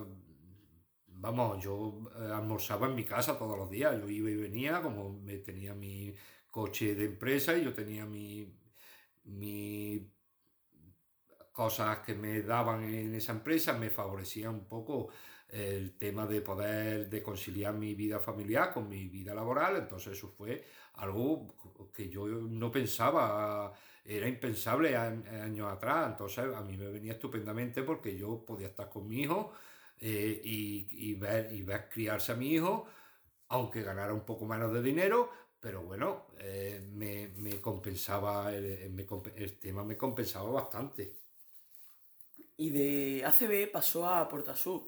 vamos, 1.07 1.63
yo 1.63 2.11
eh, 2.19 2.31
almorzaba 2.33 2.87
en 2.87 2.95
mi 2.95 3.05
casa 3.05 3.37
todos 3.37 3.57
los 3.57 3.69
días, 3.69 3.97
yo 3.99 4.09
iba 4.09 4.29
y 4.29 4.35
venía, 4.35 4.81
como 4.81 5.19
me 5.21 5.37
tenía 5.37 5.73
mi 5.73 6.13
coche 6.51 6.95
de 6.95 7.05
empresa 7.05 7.57
y 7.57 7.63
yo 7.63 7.73
tenía 7.73 8.05
mi, 8.05 8.45
mi 9.23 10.11
cosas 11.61 11.99
que 12.05 12.13
me 12.15 12.41
daban 12.41 12.83
en 12.83 13.15
esa 13.15 13.33
empresa, 13.33 13.73
me 13.73 13.89
favorecía 13.89 14.49
un 14.49 14.65
poco 14.67 15.09
el 15.49 15.97
tema 15.97 16.25
de 16.27 16.41
poder 16.41 17.09
de 17.09 17.23
conciliar 17.23 17.73
mi 17.73 17.95
vida 17.95 18.19
familiar 18.19 18.71
con 18.73 18.87
mi 18.87 19.07
vida 19.09 19.33
laboral, 19.33 19.75
entonces 19.77 20.13
eso 20.17 20.29
fue 20.37 20.63
algo 20.95 21.55
que 21.93 22.09
yo 22.09 22.27
no 22.27 22.71
pensaba, 22.71 23.73
era 24.05 24.27
impensable 24.27 24.95
años 24.95 25.71
atrás, 25.71 26.07
entonces 26.11 26.45
a 26.55 26.61
mí 26.61 26.77
me 26.77 26.87
venía 26.89 27.13
estupendamente 27.13 27.83
porque 27.83 28.17
yo 28.17 28.45
podía 28.45 28.67
estar 28.67 28.89
con 28.89 29.07
mi 29.07 29.21
hijo 29.23 29.53
eh, 29.99 30.41
y, 30.43 30.87
y 31.09 31.13
ver, 31.15 31.51
y 31.53 31.61
ver 31.63 31.89
criarse 31.89 32.31
a 32.33 32.35
mi 32.35 32.53
hijo, 32.53 32.85
aunque 33.49 33.81
ganara 33.83 34.13
un 34.13 34.25
poco 34.25 34.45
menos 34.45 34.71
de 34.73 34.81
dinero, 34.81 35.29
pero 35.59 35.83
bueno, 35.83 36.27
eh, 36.39 36.81
me, 36.93 37.29
me 37.37 37.59
compensaba, 37.61 38.53
el, 38.55 38.89
me 38.91 39.05
el 39.35 39.59
tema 39.59 39.83
me 39.83 39.97
compensaba 39.97 40.49
bastante. 40.51 41.28
Y 42.59 42.71
de 42.71 43.23
ACB 43.23 43.71
pasó 43.71 44.05
a 44.05 44.27
Portasur, 44.27 44.83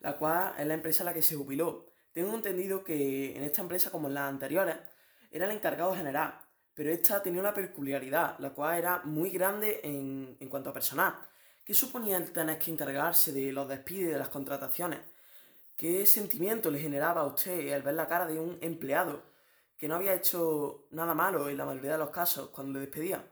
la 0.00 0.18
cual 0.18 0.52
es 0.58 0.66
la 0.66 0.74
empresa 0.74 1.02
a 1.02 1.06
la 1.06 1.14
que 1.14 1.22
se 1.22 1.34
jubiló. 1.34 1.86
Tengo 2.12 2.34
entendido 2.34 2.84
que 2.84 3.34
en 3.34 3.42
esta 3.42 3.62
empresa, 3.62 3.90
como 3.90 4.08
en 4.08 4.12
las 4.12 4.28
anteriores, 4.28 4.76
era 5.30 5.46
el 5.46 5.52
encargado 5.52 5.96
general, 5.96 6.38
pero 6.74 6.90
esta 6.90 7.22
tenía 7.22 7.40
una 7.40 7.54
peculiaridad, 7.54 8.38
la 8.38 8.50
cual 8.50 8.76
era 8.76 9.00
muy 9.04 9.30
grande 9.30 9.80
en, 9.82 10.36
en 10.38 10.48
cuanto 10.50 10.68
a 10.68 10.74
personal. 10.74 11.14
¿Qué 11.64 11.72
suponía 11.72 12.18
el 12.18 12.30
tener 12.32 12.58
que 12.58 12.70
encargarse 12.70 13.32
de 13.32 13.50
los 13.50 13.66
despidos 13.66 14.10
y 14.10 14.12
de 14.12 14.18
las 14.18 14.28
contrataciones? 14.28 15.00
¿Qué 15.74 16.04
sentimiento 16.04 16.70
le 16.70 16.80
generaba 16.80 17.22
a 17.22 17.26
usted 17.26 17.72
al 17.72 17.80
ver 17.80 17.94
la 17.94 18.08
cara 18.08 18.26
de 18.26 18.38
un 18.38 18.58
empleado 18.60 19.22
que 19.78 19.88
no 19.88 19.94
había 19.94 20.12
hecho 20.12 20.86
nada 20.90 21.14
malo 21.14 21.48
en 21.48 21.56
la 21.56 21.64
mayoría 21.64 21.92
de 21.92 21.98
los 21.98 22.10
casos 22.10 22.50
cuando 22.50 22.74
le 22.74 22.80
despedía? 22.80 23.24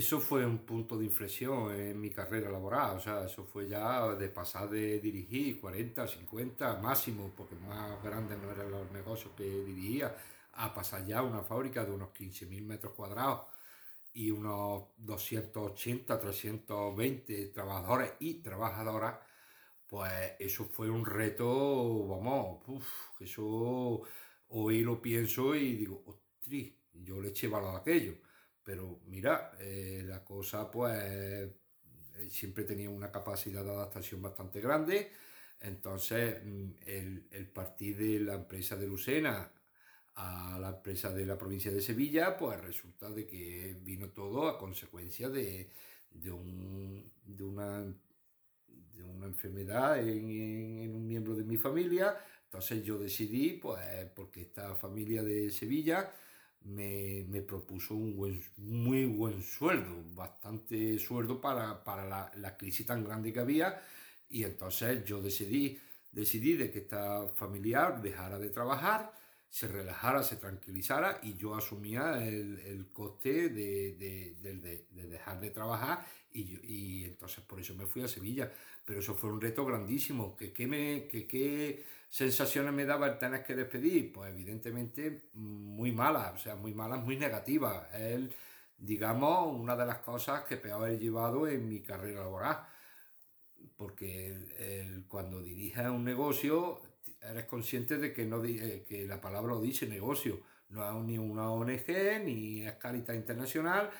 Eso 0.00 0.18
fue 0.18 0.44
un 0.44 0.58
punto 0.66 0.98
de 0.98 1.04
inflexión 1.04 1.72
en 1.72 2.00
mi 2.00 2.10
carrera 2.10 2.50
laboral, 2.50 2.96
o 2.96 3.00
sea, 3.00 3.24
eso 3.26 3.44
fue 3.44 3.68
ya 3.68 4.08
de 4.16 4.28
pasar 4.28 4.68
de 4.68 4.98
dirigir 4.98 5.60
40, 5.60 6.08
50 6.08 6.78
máximo, 6.80 7.30
porque 7.36 7.54
más 7.54 8.02
grandes 8.02 8.36
no 8.38 8.50
eran 8.50 8.72
los 8.72 8.90
negocios 8.90 9.32
que 9.36 9.44
dirigía, 9.44 10.12
a 10.54 10.74
pasar 10.74 11.06
ya 11.06 11.18
a 11.20 11.22
una 11.22 11.42
fábrica 11.42 11.84
de 11.84 11.92
unos 11.92 12.08
15.000 12.12 12.64
metros 12.66 12.92
cuadrados 12.94 13.42
y 14.14 14.30
unos 14.32 14.84
280, 14.96 16.18
320 16.18 17.46
trabajadores 17.54 18.14
y 18.18 18.42
trabajadoras, 18.42 19.20
pues 19.86 20.32
eso 20.40 20.64
fue 20.64 20.90
un 20.90 21.06
reto, 21.06 22.08
vamos, 22.08 22.62
uf, 22.66 23.20
eso 23.20 24.02
hoy 24.48 24.82
lo 24.82 25.00
pienso 25.00 25.54
y 25.54 25.76
digo, 25.76 26.02
ostras, 26.06 26.72
yo 26.94 27.20
le 27.20 27.28
eché 27.28 27.46
valor 27.48 27.76
a 27.76 27.78
aquello. 27.78 28.14
Pero 28.64 29.00
mira, 29.06 29.52
eh, 29.60 30.02
la 30.06 30.24
cosa 30.24 30.70
pues 30.70 30.98
eh, 32.16 32.30
siempre 32.30 32.64
tenía 32.64 32.90
una 32.90 33.10
capacidad 33.10 33.64
de 33.64 33.70
adaptación 33.70 34.22
bastante 34.22 34.60
grande. 34.60 35.10
Entonces, 35.60 36.42
mm, 36.44 36.70
el, 36.86 37.28
el 37.30 37.48
partir 37.48 37.96
de 37.98 38.20
la 38.20 38.34
empresa 38.34 38.76
de 38.76 38.86
Lucena 38.86 39.50
a 40.16 40.58
la 40.60 40.70
empresa 40.70 41.12
de 41.12 41.26
la 41.26 41.36
provincia 41.38 41.72
de 41.72 41.80
Sevilla, 41.80 42.36
pues 42.36 42.60
resulta 42.60 43.10
de 43.10 43.26
que 43.26 43.76
vino 43.82 44.10
todo 44.10 44.48
a 44.48 44.58
consecuencia 44.58 45.28
de, 45.28 45.70
de, 46.10 46.30
un- 46.32 47.12
de 47.24 47.44
una, 47.44 47.84
de 48.96 49.02
una 49.04 49.26
enfermedad 49.26 49.98
en, 50.06 50.30
en- 50.30 50.94
un 50.94 51.06
miembro 51.06 51.34
de 51.34 51.44
mi 51.44 51.56
familia. 51.56 52.16
Entonces 52.44 52.84
yo 52.84 52.98
decidí, 52.98 53.54
pues, 53.54 53.80
porque 54.14 54.42
esta 54.42 54.74
familia 54.76 55.22
de 55.22 55.50
Sevilla 55.50 56.12
me, 56.64 57.24
me 57.28 57.42
propuso 57.42 57.94
un 57.94 58.16
buen, 58.16 58.42
muy 58.56 59.04
buen 59.06 59.42
sueldo, 59.42 60.02
bastante 60.14 60.98
sueldo 60.98 61.40
para, 61.40 61.82
para 61.84 62.04
la, 62.06 62.32
la 62.36 62.56
crisis 62.56 62.86
tan 62.86 63.04
grande 63.04 63.32
que 63.32 63.40
había. 63.40 63.80
Y 64.28 64.44
entonces 64.44 65.04
yo 65.04 65.20
decidí, 65.22 65.78
decidí 66.12 66.54
de 66.54 66.70
que 66.70 66.80
esta 66.80 67.28
familiar 67.28 68.00
dejara 68.02 68.38
de 68.38 68.50
trabajar, 68.50 69.12
se 69.50 69.68
relajara, 69.68 70.22
se 70.22 70.36
tranquilizara 70.36 71.20
y 71.22 71.34
yo 71.36 71.54
asumía 71.54 72.26
el, 72.26 72.58
el 72.60 72.88
coste 72.92 73.48
de, 73.50 73.94
de- 73.94 74.34
de- 74.40 74.86
de 74.90 75.06
dejar 75.08 75.40
de 75.40 75.50
trabajar 75.50 76.04
y, 76.32 76.58
y 76.64 77.04
entonces 77.04 77.44
por 77.44 77.60
eso 77.60 77.74
me 77.74 77.86
fui 77.86 78.02
a 78.02 78.08
Sevilla. 78.08 78.52
Pero 78.84 78.98
eso 79.00 79.14
fue 79.14 79.30
un 79.30 79.40
reto 79.40 79.64
grandísimo. 79.64 80.36
¿Qué, 80.36 80.52
qué, 80.52 80.66
me, 80.66 81.06
que, 81.08 81.26
qué 81.26 81.84
sensaciones 82.08 82.72
me 82.72 82.84
daba 82.84 83.06
el 83.08 83.18
tener 83.18 83.44
que 83.44 83.54
despedir? 83.54 84.12
Pues 84.12 84.30
evidentemente 84.30 85.28
muy 85.34 85.92
malas, 85.92 86.34
o 86.34 86.38
sea, 86.38 86.56
muy 86.56 86.74
malas, 86.74 87.00
muy 87.00 87.16
negativas. 87.16 87.92
Es, 87.94 88.30
digamos, 88.78 89.58
una 89.58 89.76
de 89.76 89.86
las 89.86 89.98
cosas 89.98 90.44
que 90.44 90.56
peor 90.56 90.90
he 90.90 90.98
llevado 90.98 91.46
en 91.48 91.68
mi 91.68 91.80
carrera 91.80 92.20
laboral 92.20 92.66
porque 93.76 95.04
cuando 95.08 95.42
diriges 95.42 95.86
un 95.88 96.04
negocio 96.04 96.80
eres 97.20 97.44
consciente 97.44 97.98
de 97.98 98.12
que, 98.12 98.24
no, 98.24 98.44
eh, 98.44 98.84
que 98.86 99.06
la 99.06 99.20
palabra 99.20 99.54
lo 99.54 99.60
dice 99.60 99.86
negocio, 99.86 100.40
no 100.70 100.86
es 100.86 101.06
ni 101.06 101.18
una 101.18 101.50
ONG 101.50 102.22
ni 102.24 102.66
es 102.66 102.74
Caritas 102.74 103.16
Internacional, 103.16 103.90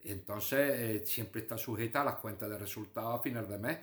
entonces 0.00 0.80
eh, 0.80 1.06
siempre 1.06 1.42
está 1.42 1.56
sujeta 1.56 2.02
a 2.02 2.04
las 2.04 2.16
cuentas 2.16 2.50
de 2.50 2.58
resultados 2.58 3.20
a 3.20 3.22
final 3.22 3.48
de 3.48 3.58
mes. 3.58 3.78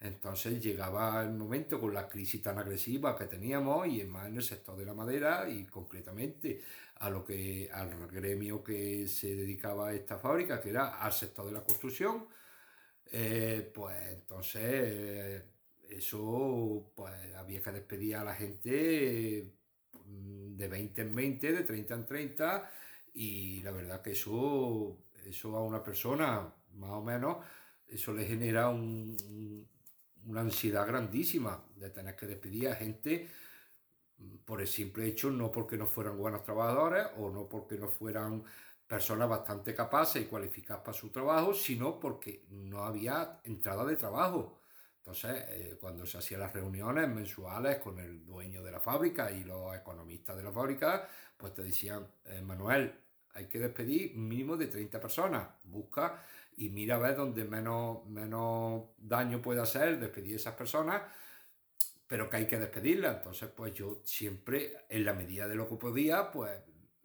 Entonces 0.00 0.62
llegaba 0.62 1.22
el 1.22 1.30
momento 1.32 1.78
con 1.78 1.92
la 1.92 2.08
crisis 2.08 2.42
tan 2.42 2.58
agresiva 2.58 3.16
que 3.16 3.26
teníamos 3.26 3.86
y 3.88 4.02
más 4.04 4.28
en 4.28 4.36
el 4.36 4.42
sector 4.42 4.76
de 4.78 4.86
la 4.86 4.94
madera 4.94 5.48
y 5.48 5.66
concretamente 5.66 6.62
a 6.96 7.10
lo 7.10 7.22
que 7.24 7.68
al 7.72 8.08
gremio 8.08 8.64
que 8.64 9.06
se 9.08 9.36
dedicaba 9.36 9.88
a 9.88 9.94
esta 9.94 10.18
fábrica, 10.18 10.60
que 10.60 10.70
era 10.70 10.98
al 11.02 11.12
sector 11.12 11.46
de 11.46 11.52
la 11.52 11.62
construcción, 11.62 12.26
eh, 13.12 13.70
pues 13.74 13.96
entonces 14.12 14.62
eh, 14.64 15.42
eso 15.90 16.92
pues 16.94 17.14
había 17.36 17.60
que 17.62 17.72
despedir 17.72 18.16
a 18.16 18.24
la 18.24 18.34
gente 18.34 19.52
mm, 20.06 20.56
de 20.56 20.68
20 20.68 21.02
en 21.02 21.14
20, 21.14 21.52
de 21.52 21.64
30 21.64 21.94
en 21.94 22.06
30 22.06 22.70
y 23.14 23.62
la 23.62 23.72
verdad 23.72 24.02
que 24.02 24.12
eso, 24.12 24.98
eso 25.26 25.56
a 25.56 25.64
una 25.64 25.82
persona 25.82 26.52
más 26.74 26.90
o 26.90 27.02
menos, 27.02 27.38
eso 27.88 28.12
le 28.14 28.24
genera 28.26 28.68
un- 28.70 29.16
una 30.26 30.40
ansiedad 30.40 30.86
grandísima 30.86 31.64
de 31.76 31.90
tener 31.90 32.16
que 32.16 32.26
despedir 32.26 32.68
a 32.68 32.74
gente 32.74 33.28
por 34.44 34.60
el 34.60 34.68
simple 34.68 35.06
hecho, 35.06 35.30
no 35.30 35.50
porque 35.50 35.76
no 35.76 35.86
fueran 35.86 36.18
buenos 36.18 36.42
trabajadores 36.42 37.06
o 37.18 37.30
no 37.30 37.48
porque 37.48 37.76
no 37.76 37.88
fueran 37.88 38.44
personas 38.86 39.28
bastante 39.28 39.74
capaces 39.74 40.22
y 40.22 40.26
cualificadas 40.26 40.82
para 40.82 40.96
su 40.96 41.10
trabajo, 41.10 41.54
sino 41.54 41.98
porque 41.98 42.44
no 42.50 42.84
había 42.84 43.40
entrada 43.44 43.84
de 43.84 43.96
trabajo. 43.96 44.60
Entonces, 44.98 45.44
eh, 45.48 45.78
cuando 45.80 46.04
se 46.04 46.18
hacían 46.18 46.40
las 46.40 46.52
reuniones 46.52 47.08
mensuales 47.08 47.78
con 47.78 47.98
el 47.98 48.24
dueño 48.26 48.62
de 48.62 48.72
la 48.72 48.80
fábrica 48.80 49.30
y 49.30 49.44
los 49.44 49.74
economistas 49.74 50.36
de 50.36 50.42
la 50.42 50.52
fábrica, 50.52 51.08
pues 51.36 51.54
te 51.54 51.62
decían, 51.62 52.06
eh, 52.24 52.42
Manuel, 52.42 52.92
hay 53.34 53.46
que 53.46 53.58
despedir 53.58 54.14
mínimo 54.16 54.56
de 54.56 54.66
30 54.66 55.00
personas, 55.00 55.48
busca 55.64 56.22
y 56.60 56.70
mira 56.70 56.96
a 56.96 56.98
ver 56.98 57.16
dónde 57.16 57.44
menos, 57.44 58.06
menos 58.06 58.84
daño 58.98 59.40
puede 59.42 59.62
hacer 59.62 59.98
despedir 59.98 60.34
a 60.34 60.36
esas 60.36 60.54
personas, 60.54 61.02
pero 62.06 62.28
que 62.28 62.36
hay 62.38 62.46
que 62.46 62.58
despedirlas. 62.58 63.18
Entonces, 63.18 63.50
pues 63.54 63.74
yo 63.74 64.00
siempre, 64.04 64.84
en 64.88 65.04
la 65.04 65.12
medida 65.14 65.46
de 65.46 65.54
lo 65.54 65.68
que 65.68 65.76
podía, 65.76 66.30
pues 66.30 66.50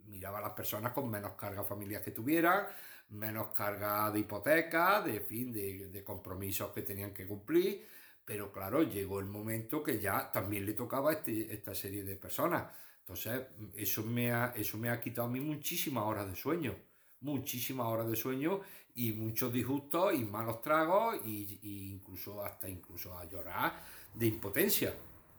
miraba 0.06 0.40
a 0.40 0.42
las 0.42 0.52
personas 0.52 0.94
con 0.94 1.10
menos 1.10 1.34
carga 1.34 1.64
familiar 1.64 2.04
que 2.04 2.12
tuvieran, 2.12 2.66
menos 3.10 3.54
carga 3.54 4.10
de 4.12 4.20
hipoteca, 4.20 5.02
de 5.02 5.20
fin, 5.22 5.52
de, 5.54 5.90
de 5.90 6.04
compromisos 6.04 6.72
que 6.72 6.82
tenían 6.82 7.14
que 7.14 7.28
cumplir. 7.28 7.86
Pero 8.24 8.52
claro, 8.52 8.82
llegó 8.84 9.20
el 9.20 9.26
momento 9.28 9.84
que 9.84 10.00
ya 10.00 10.32
también 10.32 10.66
le 10.66 10.74
tocaba 10.74 11.12
a 11.12 11.14
este- 11.14 11.54
esta 11.54 11.76
serie 11.76 12.04
de 12.04 12.16
personas. 12.16 12.66
Entonces, 13.02 13.44
eso 13.76 14.02
me, 14.04 14.32
ha, 14.32 14.52
eso 14.56 14.78
me 14.80 14.90
ha 14.90 15.00
quitado 15.00 15.28
a 15.28 15.32
mí 15.32 15.40
muchísimas 15.40 16.04
horas 16.06 16.28
de 16.28 16.36
sueño. 16.36 16.76
Muchísimas 17.22 17.86
horas 17.88 18.10
de 18.10 18.16
sueño 18.16 18.62
y 18.96 19.12
muchos 19.14 19.52
disgustos 19.52 20.14
y 20.16 20.24
malos 20.24 20.62
tragos 20.62 21.18
y, 21.26 21.60
incluso 21.92 22.44
hasta 22.44 22.70
incluso 22.70 23.18
a 23.18 23.26
llorar 23.26 23.74
de 24.14 24.26
impotencia. 24.26 24.94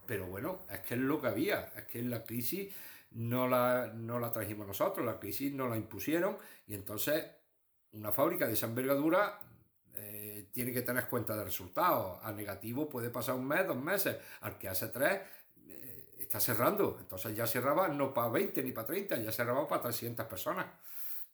Pero 0.07 0.27
bueno, 0.27 0.61
es 0.71 0.81
que 0.81 0.95
es 0.95 1.01
lo 1.01 1.21
que 1.21 1.27
había, 1.27 1.73
es 1.75 1.85
que 1.85 2.03
la 2.03 2.23
crisis 2.23 2.73
no 3.13 3.49
la, 3.49 3.93
no 3.95 4.21
la 4.21 4.31
trajimos 4.31 4.67
nosotros, 4.67 5.05
la 5.05 5.19
crisis 5.19 5.53
nos 5.53 5.71
la 5.71 5.77
impusieron 5.77 6.37
y 6.67 6.75
entonces 6.75 7.25
una 7.93 8.13
fábrica 8.13 8.47
de 8.47 8.53
esa 8.53 8.67
envergadura 8.67 9.41
eh, 9.95 10.49
tiene 10.53 10.73
que 10.73 10.83
tener 10.83 11.09
cuenta 11.09 11.35
de 11.35 11.45
resultados. 11.45 12.19
A 12.23 12.31
negativo 12.33 12.89
puede 12.89 13.09
pasar 13.09 13.37
un 13.37 13.49
mes, 13.49 13.67
dos 13.67 13.77
meses, 13.77 14.17
al 14.43 14.59
que 14.59 14.69
hace 14.69 14.89
tres 14.89 15.23
eh, 15.67 16.15
está 16.19 16.39
cerrando. 16.41 16.99
Entonces 17.01 17.35
ya 17.35 17.47
cerraba 17.47 17.89
no 17.89 18.13
para 18.13 18.29
20 18.29 18.63
ni 18.63 18.73
para 18.73 18.87
30, 18.87 19.17
ya 19.17 19.33
cerraba 19.33 19.67
para 19.67 19.83
300 19.83 20.27
personas. 20.27 20.67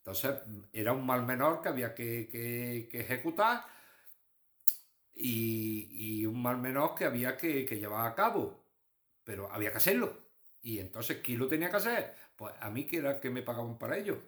Entonces 0.02 0.34
era 0.72 0.92
un 0.92 1.06
mal 1.06 1.24
menor 1.24 1.62
que 1.62 1.68
había 1.68 1.94
que, 1.94 2.28
que, 2.28 2.88
que 2.90 3.00
ejecutar 3.02 3.64
y, 5.14 5.88
y, 5.92 6.26
un 6.26 6.42
mal 6.42 6.58
menor 6.58 6.96
que 6.96 7.04
había 7.04 7.36
que, 7.36 7.64
que 7.64 7.78
llevar 7.78 8.10
a 8.10 8.14
cabo. 8.16 8.64
Pero 9.22 9.48
había 9.52 9.70
que 9.70 9.76
hacerlo. 9.76 10.16
Y 10.60 10.80
entonces, 10.80 11.18
¿quién 11.22 11.38
lo 11.38 11.46
tenía 11.46 11.70
que 11.70 11.76
hacer? 11.76 12.14
Pues 12.34 12.52
a 12.58 12.68
mí 12.68 12.84
que 12.84 12.96
era 12.96 13.20
que 13.20 13.30
me 13.30 13.42
pagaban 13.42 13.78
para 13.78 13.96
ello. 13.96 14.20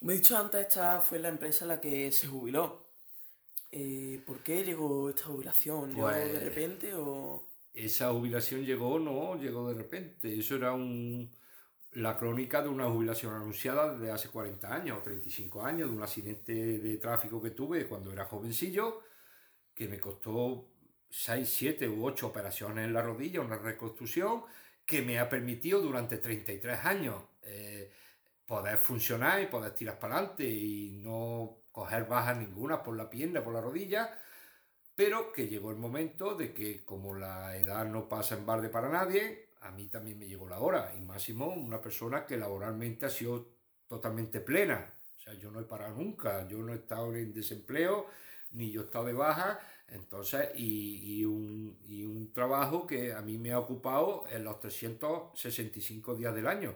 Como 0.00 0.10
he 0.10 0.14
dicho 0.14 0.36
antes, 0.36 0.62
esta 0.62 1.00
fue 1.00 1.20
la 1.20 1.28
empresa 1.28 1.64
la 1.64 1.80
que 1.80 2.10
se 2.10 2.26
jubiló. 2.26 2.88
Eh, 3.70 4.20
¿Por 4.26 4.42
qué 4.42 4.64
llegó 4.64 5.10
esta 5.10 5.26
jubilación? 5.26 5.90
¿Llegó 5.90 6.08
Pues- 6.08 6.32
de 6.32 6.40
repente 6.40 6.94
o...? 6.94 7.46
Esa 7.72 8.10
jubilación 8.12 8.64
llegó, 8.64 8.98
no, 8.98 9.36
llegó 9.36 9.68
de 9.68 9.74
repente. 9.74 10.36
Eso 10.38 10.56
era 10.56 10.72
un, 10.72 11.28
la 11.94 12.16
crónica 12.18 12.60
de 12.60 12.68
una 12.68 12.86
jubilación 12.86 13.34
anunciada 13.34 13.94
desde 13.94 14.10
hace 14.10 14.28
40 14.28 14.74
años 14.74 14.98
o 14.98 15.02
35 15.02 15.62
años, 15.64 15.90
de 15.90 15.96
un 15.96 16.02
accidente 16.02 16.52
de 16.78 16.96
tráfico 16.98 17.40
que 17.40 17.50
tuve 17.50 17.86
cuando 17.86 18.12
era 18.12 18.24
jovencillo, 18.24 19.02
que 19.74 19.88
me 19.88 20.00
costó 20.00 20.66
6, 21.10 21.48
7 21.48 21.88
u 21.88 22.04
8 22.04 22.26
operaciones 22.26 22.84
en 22.84 22.92
la 22.92 23.02
rodilla, 23.02 23.40
una 23.40 23.58
reconstrucción, 23.58 24.42
que 24.84 25.02
me 25.02 25.18
ha 25.18 25.28
permitido 25.28 25.80
durante 25.80 26.18
33 26.18 26.84
años 26.84 27.22
eh, 27.42 27.92
poder 28.44 28.78
funcionar 28.78 29.40
y 29.42 29.46
poder 29.46 29.72
tirar 29.72 29.98
para 29.98 30.16
adelante 30.16 30.44
y 30.44 30.90
no 31.02 31.58
coger 31.70 32.04
bajas 32.06 32.36
ninguna 32.36 32.82
por 32.82 32.96
la 32.96 33.08
pierna, 33.08 33.42
por 33.42 33.54
la 33.54 33.60
rodilla, 33.60 34.18
pero 34.96 35.32
que 35.32 35.48
llegó 35.48 35.70
el 35.70 35.76
momento 35.76 36.34
de 36.34 36.52
que 36.52 36.84
como 36.84 37.14
la 37.14 37.56
edad 37.56 37.86
no 37.86 38.08
pasa 38.08 38.36
en 38.36 38.46
balde 38.46 38.68
para 38.68 38.88
nadie, 38.88 39.48
a 39.64 39.70
mí 39.72 39.88
también 39.88 40.18
me 40.18 40.26
llegó 40.26 40.48
la 40.48 40.60
hora, 40.60 40.92
y 40.96 41.00
máximo 41.00 41.46
una 41.46 41.80
persona 41.80 42.26
que 42.26 42.36
laboralmente 42.36 43.06
ha 43.06 43.10
sido 43.10 43.48
totalmente 43.88 44.40
plena, 44.40 44.94
o 45.16 45.20
sea, 45.20 45.34
yo 45.34 45.50
no 45.50 45.60
he 45.60 45.64
parado 45.64 45.96
nunca, 45.96 46.46
yo 46.48 46.58
no 46.58 46.72
he 46.72 46.76
estado 46.76 47.14
en 47.14 47.32
desempleo, 47.32 48.06
ni 48.52 48.70
yo 48.70 48.82
he 48.82 48.84
estado 48.84 49.06
de 49.06 49.14
baja, 49.14 49.58
entonces, 49.88 50.50
y, 50.54 51.18
y 51.18 51.24
un, 51.24 51.78
y 51.86 52.04
un 52.04 52.32
trabajo 52.32 52.86
que 52.86 53.12
a 53.12 53.20
mí 53.20 53.38
me 53.38 53.52
ha 53.52 53.58
ocupado 53.58 54.24
en 54.30 54.44
los 54.44 54.58
365 54.60 56.14
días 56.14 56.34
del 56.34 56.46
año. 56.46 56.74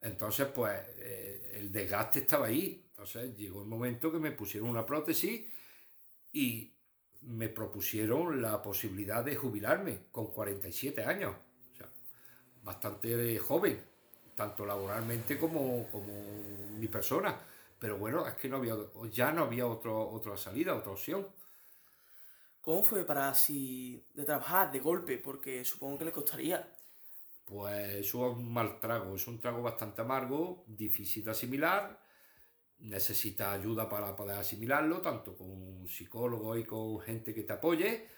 Entonces, 0.00 0.48
pues 0.48 0.80
eh, 0.98 1.52
el 1.54 1.72
desgaste 1.72 2.20
estaba 2.20 2.46
ahí. 2.46 2.84
Entonces 2.90 3.36
llegó 3.36 3.62
el 3.62 3.68
momento 3.68 4.12
que 4.12 4.18
me 4.18 4.32
pusieron 4.32 4.68
una 4.68 4.86
prótesis 4.86 5.42
y 6.32 6.74
me 7.22 7.48
propusieron 7.48 8.40
la 8.42 8.60
posibilidad 8.60 9.24
de 9.24 9.36
jubilarme 9.36 10.06
con 10.10 10.26
47 10.26 11.04
años. 11.04 11.34
Bastante 12.64 13.38
joven, 13.38 13.80
tanto 14.34 14.66
laboralmente 14.66 15.38
como, 15.38 15.86
como 15.92 16.12
mi 16.78 16.88
persona. 16.88 17.38
Pero 17.78 17.98
bueno, 17.98 18.26
es 18.26 18.34
que 18.34 18.48
no 18.48 18.56
había, 18.56 18.74
ya 19.10 19.30
no 19.30 19.42
había 19.44 19.66
otro, 19.66 20.08
otra 20.10 20.36
salida, 20.36 20.74
otra 20.74 20.92
opción. 20.92 21.26
¿Cómo 22.62 22.82
fue 22.82 23.04
para 23.04 23.28
así 23.28 24.02
de 24.14 24.24
trabajar 24.24 24.72
de 24.72 24.80
golpe? 24.80 25.18
Porque 25.18 25.62
supongo 25.64 25.98
que 25.98 26.06
le 26.06 26.12
costaría. 26.12 26.66
Pues 27.44 27.96
eso 27.96 28.30
es 28.30 28.36
un 28.38 28.50
mal 28.50 28.80
trago, 28.80 29.14
es 29.14 29.26
un 29.26 29.38
trago 29.38 29.62
bastante 29.62 30.00
amargo, 30.00 30.64
difícil 30.66 31.22
de 31.24 31.32
asimilar, 31.32 32.00
necesita 32.78 33.52
ayuda 33.52 33.86
para 33.86 34.16
poder 34.16 34.38
asimilarlo, 34.38 35.02
tanto 35.02 35.36
con 35.36 35.50
un 35.50 35.86
psicólogo 35.86 36.56
y 36.56 36.64
con 36.64 37.00
gente 37.00 37.34
que 37.34 37.42
te 37.42 37.52
apoye, 37.52 38.08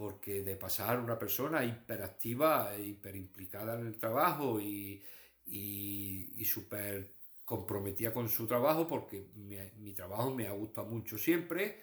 porque 0.00 0.42
de 0.42 0.56
pasar 0.56 0.98
una 0.98 1.18
persona 1.18 1.62
hiperactiva, 1.62 2.74
hiperimplicada 2.78 3.78
en 3.78 3.86
el 3.86 3.98
trabajo 3.98 4.58
y, 4.58 5.04
y, 5.46 6.32
y 6.38 6.44
súper 6.46 7.12
comprometida 7.44 8.10
con 8.10 8.26
su 8.30 8.46
trabajo, 8.46 8.88
porque 8.88 9.26
mi, 9.34 9.58
mi 9.76 9.92
trabajo 9.92 10.30
me 10.30 10.48
ha 10.48 10.52
gustado 10.52 10.86
mucho 10.86 11.18
siempre, 11.18 11.82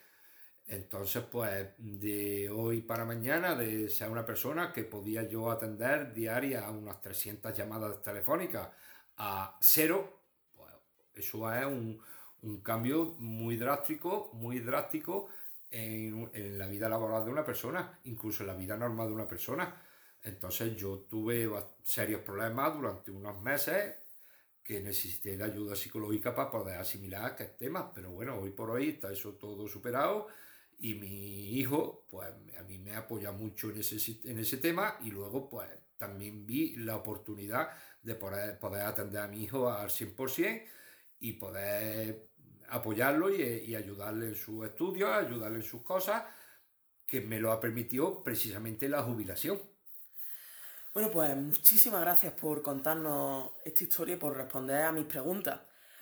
entonces, 0.65 1.23
pues 1.31 1.67
de 1.77 2.49
hoy 2.49 2.81
para 2.81 3.05
mañana, 3.05 3.55
de 3.55 3.87
ser 3.87 4.09
una 4.09 4.25
persona 4.25 4.73
que 4.73 4.83
podía 4.83 5.29
yo 5.29 5.51
atender 5.51 6.11
diaria 6.11 6.65
a 6.65 6.71
unas 6.71 6.99
300 7.01 7.55
llamadas 7.55 8.01
telefónicas 8.01 8.69
a 9.17 9.57
cero, 9.61 10.21
pues 10.55 10.73
eso 11.13 11.53
es 11.53 11.65
un, 11.67 12.01
un 12.41 12.61
cambio 12.61 13.15
muy 13.19 13.57
drástico, 13.57 14.31
muy 14.33 14.59
drástico 14.59 15.29
en, 15.69 16.29
en, 16.33 16.57
la 16.57 16.67
vida 16.67 16.89
laboral 16.89 17.25
de 17.25 17.31
una 17.31 17.43
persona, 17.43 17.99
incluso 18.05 18.43
en 18.43 18.47
la 18.47 18.55
vida 18.55 18.77
normal 18.77 19.07
de 19.07 19.13
una 19.13 19.27
persona. 19.27 19.81
Entonces 20.23 20.75
yo 20.75 20.99
tuve 21.09 21.49
serios 21.83 22.21
problemas 22.21 22.73
durante 22.73 23.11
unos 23.11 23.41
meses 23.41 23.95
que 24.63 24.81
necesité 24.81 25.37
de 25.37 25.45
ayuda 25.45 25.75
psicológica 25.75 26.35
para 26.35 26.51
poder 26.51 26.77
asimilar 26.77 27.25
aquel 27.25 27.55
tema, 27.55 27.93
pero 27.93 28.11
bueno, 28.11 28.37
hoy 28.37 28.51
por 28.51 28.69
hoy 28.69 28.89
está 28.89 29.11
eso 29.11 29.35
todo 29.35 29.65
superado 29.65 30.27
y 30.79 30.93
mi 30.95 31.57
hijo, 31.57 32.05
pues 32.09 32.29
a 32.59 32.63
mí 32.63 32.77
me 32.77 32.93
apoya 32.93 33.31
mucho 33.31 33.69
en 33.69 33.77
ese, 33.79 34.19
en 34.29 34.39
ese 34.39 34.57
tema 34.57 34.97
y 35.03 35.11
luego 35.11 35.49
pues 35.49 35.69
también 35.97 36.45
vi 36.45 36.75
la 36.75 36.97
oportunidad 36.97 37.69
de 38.03 38.15
poder, 38.15 38.59
poder 38.59 38.81
atender 38.81 39.21
a 39.21 39.27
mi 39.27 39.43
hijo 39.43 39.71
al 39.71 39.89
100% 39.89 40.65
y 41.21 41.33
poder 41.33 42.27
apoyarlo 42.69 43.33
y, 43.33 43.41
y 43.41 43.75
ayudarle 43.75 44.27
en 44.27 44.35
sus 44.35 44.65
estudios, 44.65 45.09
ayudarle 45.09 45.57
en 45.57 45.63
sus 45.63 45.81
cosas, 45.83 46.23
que 47.05 47.21
me 47.21 47.39
lo 47.39 47.51
ha 47.51 47.59
permitido 47.59 48.23
precisamente 48.23 48.89
la 48.89 49.03
jubilación. 49.03 49.59
Bueno, 50.93 51.11
pues 51.11 51.35
muchísimas 51.35 52.01
gracias 52.01 52.33
por 52.33 52.63
contarnos 52.63 53.51
esta 53.63 53.83
historia 53.83 54.15
y 54.15 54.17
por 54.17 54.35
responder 54.35 54.83
a 54.83 54.91
mis 54.91 55.05
preguntas. 55.05 55.59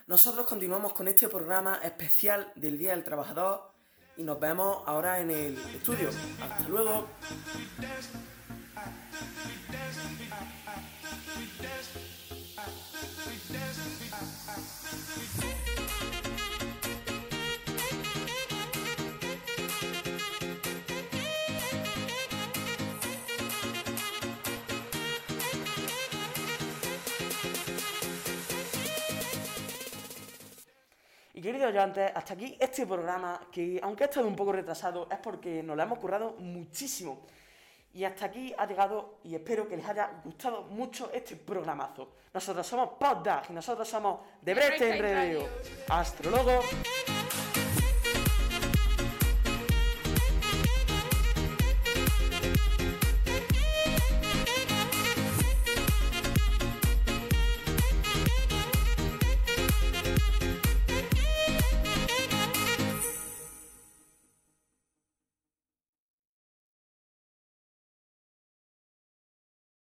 Nosotros 0.07 0.45
continuamos 0.45 0.93
con 0.93 1.07
este 1.07 1.27
programa 1.27 1.79
especial 1.83 2.51
del 2.55 2.77
Día 2.77 2.91
del 2.91 3.03
Trabajador 3.03 3.73
y 4.17 4.23
nos 4.23 4.39
vemos 4.39 4.83
ahora 4.85 5.19
en 5.19 5.31
el 5.31 5.57
estudio. 5.75 6.09
Hasta 6.41 6.69
luego. 6.69 7.09
Queridos 31.45 31.69
oyentes, 31.69 32.11
hasta 32.15 32.33
aquí 32.33 32.57
este 32.59 32.87
programa, 32.87 33.39
que 33.51 33.79
aunque 33.83 34.03
ha 34.03 34.07
estado 34.07 34.27
un 34.27 34.35
poco 34.35 34.51
retrasado, 34.51 35.07
es 35.11 35.19
porque 35.19 35.61
nos 35.61 35.77
lo 35.77 35.83
hemos 35.83 35.99
currado 35.99 36.35
muchísimo. 36.39 37.21
Y 37.93 38.03
hasta 38.03 38.25
aquí 38.25 38.53
ha 38.57 38.65
llegado 38.65 39.19
y 39.23 39.35
espero 39.35 39.67
que 39.67 39.77
les 39.77 39.87
haya 39.87 40.09
gustado 40.23 40.63
mucho 40.63 41.11
este 41.13 41.35
programazo. 41.35 42.15
Nosotros 42.33 42.65
somos 42.65 42.89
PodDag 42.99 43.51
y 43.51 43.53
nosotros 43.53 43.87
somos 43.87 44.21
Brete 44.41 44.97
en 44.97 45.01
Radio. 45.01 45.47
Hasta 45.87 46.29
luego. 46.29 46.61